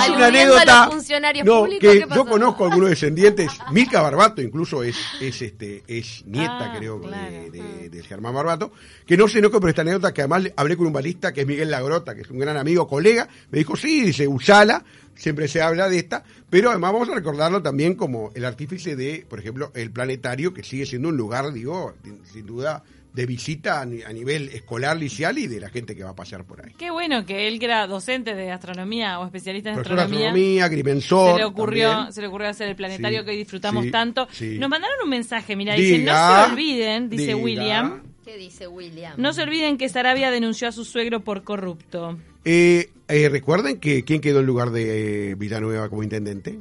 es 0.04 0.10
una 0.10 0.26
a 0.26 0.28
anécdota 0.28 0.86
los 0.86 0.94
funcionarios 0.96 1.46
no, 1.46 1.60
públicos, 1.62 1.94
que 1.94 2.06
yo 2.16 2.26
conozco 2.26 2.66
algunos 2.66 2.90
descendientes, 2.90 3.52
Milka 3.72 4.02
Barbato 4.02 4.42
incluso 4.42 4.82
es, 4.84 4.98
es 5.22 5.42
este, 5.42 5.84
es 5.88 6.24
nieta, 6.26 6.72
Ah, 6.72 6.76
creo, 6.78 7.00
de- 7.00 7.08
claro. 7.08 7.52
de, 7.52 7.90
de 7.90 8.04
Germán 8.04 8.34
Barbato, 8.34 8.72
que 9.06 9.18
no 9.18 9.28
se 9.28 9.40
enoje 9.40 9.60
por 9.60 9.70
esta 9.70 9.82
anécdota, 9.82 10.14
que 10.14 10.22
además 10.22 10.44
le- 10.44 10.54
hablé 10.56 10.78
con 10.78 10.88
un 10.88 10.94
balista 10.94 11.34
que 11.34 11.42
es 11.42 11.48
Miguel 11.48 11.70
Lagrota, 11.72 12.16
que 12.16 12.22
es 12.22 12.30
un 12.30 12.40
gran 12.40 12.56
amigo, 12.58 12.88
colega, 12.88 13.28
me 13.52 13.60
dijo, 13.60 13.76
sí, 13.76 14.02
dice, 14.02 14.28
usala, 14.28 14.84
siempre 15.20 15.48
se 15.48 15.62
habla 15.62 15.90
de 15.90 15.98
esta, 16.00 16.24
pero 16.50 16.70
además 16.72 16.94
vamos 16.94 17.10
a 17.10 17.16
recordarlo 17.16 17.62
también 17.62 17.94
como 17.96 18.32
el 18.36 18.46
artífice 18.46 18.96
de, 18.96 19.26
por 19.30 19.40
ejemplo, 19.40 19.72
el 19.76 19.92
planetario, 19.92 20.54
que 20.54 20.64
sigue 20.64 20.86
siendo 20.86 21.10
un 21.10 21.18
lugar, 21.18 21.52
digo, 21.54 21.94
sin- 22.32 22.46
duda, 22.46 22.84
de 23.14 23.26
visita 23.26 23.82
a, 23.82 23.86
ni- 23.86 24.04
a 24.04 24.14
nivel 24.14 24.50
escolar, 24.50 24.96
liceal 24.96 25.38
y 25.40 25.48
de 25.48 25.60
la 25.60 25.70
gente 25.70 25.96
que 25.96 26.04
va 26.04 26.12
a 26.12 26.16
pasear 26.16 26.46
por 26.46 26.64
ahí. 26.64 26.74
Qué 26.78 26.92
bueno 26.92 27.26
que 27.26 27.48
él, 27.48 27.58
que 27.60 27.66
era 27.66 27.86
docente 27.88 28.36
de 28.36 28.52
astronomía 28.52 29.20
o 29.20 29.26
especialista 29.26 29.70
en 29.70 29.76
Profesor 29.76 30.00
astronomía, 30.00 30.28
astronomía, 30.30 30.66
agrimensor. 30.66 31.32
se 31.34 31.38
le 31.40 31.46
ocurrió 31.46 31.90
también. 31.90 32.14
se 32.14 32.22
le 32.22 32.28
ocurrió 32.28 32.48
hacer 32.50 32.70
el 32.70 32.76
planetario 32.76 33.20
Sí, 33.20 33.26
que 33.26 33.32
hoy 33.32 33.38
disfrutamos 33.38 33.84
sí, 33.86 33.92
tanto. 33.92 34.28
sí. 34.32 34.58
Nos 34.60 34.70
mandaron 34.70 34.96
un 35.04 35.10
mensaje, 35.10 35.56
mira, 35.56 35.74
dice, 35.74 36.00
no 36.04 36.14
se 36.46 36.52
olviden, 36.52 37.10
dice 37.10 37.24
diga. 37.26 37.38
William, 37.38 38.04
¿Qué 38.24 38.38
dice 38.38 38.68
William? 38.68 39.16
no 39.18 39.34
se 39.34 39.42
olviden 39.42 39.78
que 39.80 39.90
Sarabia 39.90 40.30
denunció 40.30 40.68
a 40.68 40.72
su 40.72 40.86
suegro 40.86 41.22
por 41.22 41.44
corrupto. 41.44 42.18
Eh, 42.46 42.90
eh, 43.08 43.30
Recuerden 43.30 43.80
que 43.80 44.04
quién 44.04 44.22
quedó 44.22 44.40
en 44.40 44.46
lugar 44.46 44.72
de 44.72 45.32
eh, 45.32 45.36
Villanueva 45.36 45.90
como 45.90 46.04
intendente. 46.04 46.60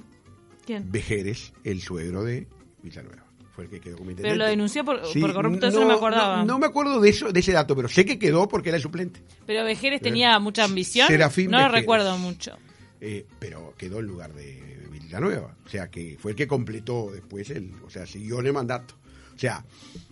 ¿Quién? 0.65 0.91
Vejeres, 0.91 1.53
el 1.65 1.81
suegro 1.81 2.25
de 2.25 2.47
Villanueva. 2.83 3.25
Fue 3.55 3.65
el 3.65 3.71
que 3.71 3.81
quedó 3.81 3.97
como 3.97 4.11
intendente. 4.11 4.35
Pero 4.35 4.45
lo 4.45 4.51
denunció 4.51 4.85
por, 4.85 5.01
por 5.03 5.33
corrupto, 5.33 5.67
eso 5.67 5.81
no 5.81 5.87
me 5.87 5.95
acordaba. 5.95 6.39
No, 6.39 6.45
no 6.45 6.59
me 6.59 6.67
acuerdo 6.67 7.01
de 7.01 7.09
eso, 7.09 7.33
de 7.33 7.41
ese 7.41 7.53
dato, 7.53 7.75
pero 7.75 7.89
sé 7.89 8.05
que 8.05 8.19
quedó 8.19 8.47
porque 8.49 8.69
era 8.69 8.77
el 8.77 8.83
suplente. 8.83 9.21
Pero 9.47 9.65
Vejeres 9.65 10.01
tenía 10.01 10.39
mucha 10.39 10.65
ambición. 10.65 11.09
Serafín 11.09 11.51
no 11.51 11.61
lo 11.61 11.69
recuerdo 11.69 12.17
mucho. 12.19 12.57
Eh, 13.01 13.27
pero 13.39 13.75
quedó 13.77 14.01
en 14.01 14.07
lugar 14.07 14.33
de 14.33 14.87
Villanueva. 14.91 15.57
O 15.65 15.69
sea, 15.69 15.91
que 15.91 16.17
fue 16.21 16.33
el 16.33 16.37
que 16.37 16.47
completó 16.47 17.11
después 17.13 17.51
el. 17.51 17.73
O 17.87 17.91
sea, 17.91 18.07
siguió 18.07 18.41
en 18.41 18.47
el 18.47 18.53
mandato. 18.53 18.95
O 19.39 19.41
sea, 19.41 19.65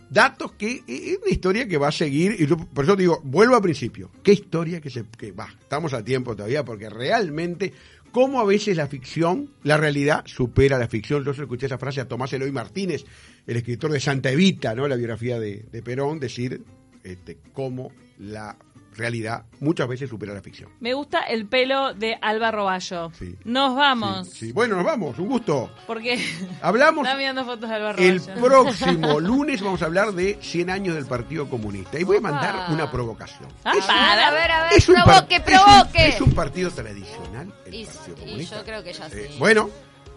datos 0.08 0.52
que. 0.52 0.84
Es 0.86 1.18
una 1.20 1.30
historia 1.32 1.66
que 1.66 1.76
va 1.78 1.88
a 1.88 1.92
seguir. 1.92 2.36
Y 2.38 2.46
yo- 2.46 2.56
por 2.56 2.84
eso 2.84 2.94
digo, 2.94 3.20
vuelvo 3.24 3.56
al 3.56 3.62
principio. 3.62 4.08
¿Qué 4.22 4.32
historia 4.32 4.80
que 4.80 4.88
se. 4.88 5.04
que 5.18 5.32
va? 5.32 5.48
Estamos 5.60 5.92
a 5.94 6.04
tiempo 6.04 6.36
todavía, 6.36 6.64
porque 6.64 6.88
realmente. 6.88 7.72
Cómo 8.12 8.40
a 8.40 8.44
veces 8.44 8.76
la 8.78 8.86
ficción, 8.86 9.50
la 9.64 9.76
realidad, 9.76 10.22
supera 10.26 10.78
la 10.78 10.88
ficción. 10.88 11.22
Yo 11.24 11.32
escuché 11.32 11.66
esa 11.66 11.76
frase 11.76 12.00
a 12.00 12.08
Tomás 12.08 12.32
Eloy 12.32 12.50
Martínez, 12.52 13.04
el 13.46 13.56
escritor 13.58 13.90
de 13.90 14.00
Santa 14.00 14.30
Evita, 14.30 14.74
¿no? 14.74 14.86
La 14.88 14.96
biografía 14.96 15.38
de, 15.40 15.66
de 15.70 15.82
Perón, 15.82 16.18
decir 16.20 16.62
este, 17.04 17.36
cómo 17.52 17.90
la 18.18 18.56
realidad 18.96 19.44
muchas 19.61 19.87
veces 19.88 20.09
supera 20.11 20.32
la 20.35 20.42
ficción. 20.42 20.70
Me 20.80 20.94
gusta 20.94 21.20
el 21.20 21.46
pelo 21.46 21.94
de 21.94 22.16
Alba 22.20 22.50
Roballo. 22.50 23.11
Sí. 23.18 23.37
Nos 23.44 23.76
vamos. 23.76 24.28
Sí, 24.28 24.46
sí. 24.46 24.52
Bueno, 24.52 24.76
nos 24.76 24.85
vamos, 24.85 25.18
un 25.18 25.28
gusto. 25.28 25.70
Porque 25.87 26.18
Hablamos 26.62 27.04
está 27.06 27.16
mirando 27.16 27.44
fotos 27.44 27.68
de 27.68 27.74
Alba 27.76 27.90
el 27.92 28.18
Roballo. 28.20 28.42
próximo 28.44 29.20
lunes, 29.20 29.61
vamos 29.62 29.82
a 29.82 29.87
hablar 29.87 30.12
de 30.12 30.38
100 30.40 30.70
años 30.70 30.94
del 30.94 31.06
Partido 31.06 31.48
Comunista. 31.48 31.98
Y 31.98 32.04
voy 32.04 32.16
a 32.18 32.20
mandar 32.20 32.66
una 32.70 32.90
provocación. 32.90 33.48
Ah, 33.64 33.72
A 33.72 34.14
ver, 34.14 34.24
a 34.24 34.30
ver, 34.32 34.50
a 34.50 34.62
ver, 34.64 34.72
Es 34.74 34.88
un 34.88 34.94
provoque, 34.96 35.35
es 35.37 35.40
un- 35.40 35.44
provoque. 35.46 36.09
Es 36.09 36.20
un, 36.20 36.32
partido 36.35 36.70
tradicional, 36.70 37.52
el 37.66 37.74
Y- 37.74 37.85
Partido 37.87 38.16
y 38.38 38.44
yo 38.46 38.64
creo 38.64 38.82
que 38.82 38.92
ya 38.92 39.09
sí. 39.11 39.16
Eh, 39.18 39.37
bueno, 39.38 39.70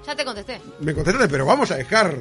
Ya 0.05 0.15
te 0.15 0.23
contesté. 0.25 0.59
me 0.79 0.93
contestaste, 0.93 1.27
pero 1.29 1.45
vamos 1.45 1.69
a 1.71 1.75
dejar 1.75 2.15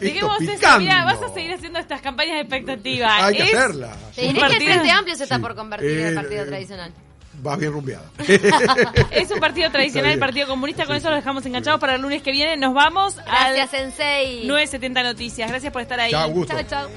esto 0.00 0.26
eso, 0.40 1.04
vas 1.04 1.22
a 1.22 1.34
seguir 1.34 1.52
haciendo 1.54 1.78
estas 1.78 2.00
campañas 2.00 2.34
de 2.36 2.40
expectativa. 2.40 3.16
Hay 3.26 3.36
que 3.36 3.42
Es- 3.44 3.54
hacerlas. 3.54 3.96
Te 4.14 4.22
diré 4.22 4.28
Un 4.28 4.34
que 4.34 4.40
el 4.44 4.50
partido- 4.52 4.72
Frente 4.72 4.90
Amplio 4.90 5.16
se 5.16 5.22
está 5.24 5.36
Sí. 5.36 5.42
por 5.42 5.54
convertir 5.54 5.90
en 5.90 5.98
Eh, 5.98 6.08
el 6.08 6.14
partido 6.14 6.42
eh, 6.42 6.46
tradicional. 6.46 6.92
Vas 7.42 7.58
bien 7.58 7.72
rumbeada. 7.72 8.04
Es 9.10 9.30
un 9.30 9.40
partido 9.40 9.70
tradicional, 9.70 9.86
Está 9.86 9.98
el 10.00 10.04
bien. 10.16 10.20
Partido 10.20 10.46
Comunista. 10.48 10.84
Con 10.84 10.94
Sí, 10.96 10.98
eso 10.98 11.10
lo 11.10 11.16
dejamos 11.16 11.46
enganchados 11.46 11.80
para 11.80 11.94
el 11.94 12.02
lunes 12.02 12.22
que 12.22 12.32
viene. 12.32 12.56
Nos 12.58 12.74
vamos 12.74 13.16
Gracias, 13.16 13.72
al 13.74 13.80
Sensei. 13.80 14.46
970 14.46 15.02
Noticias. 15.02 15.48
Gracias 15.48 15.72
por 15.72 15.80
estar 15.80 15.98
ahí. 16.00 16.10
Chao, 16.10 16.44
chao. 16.68 16.88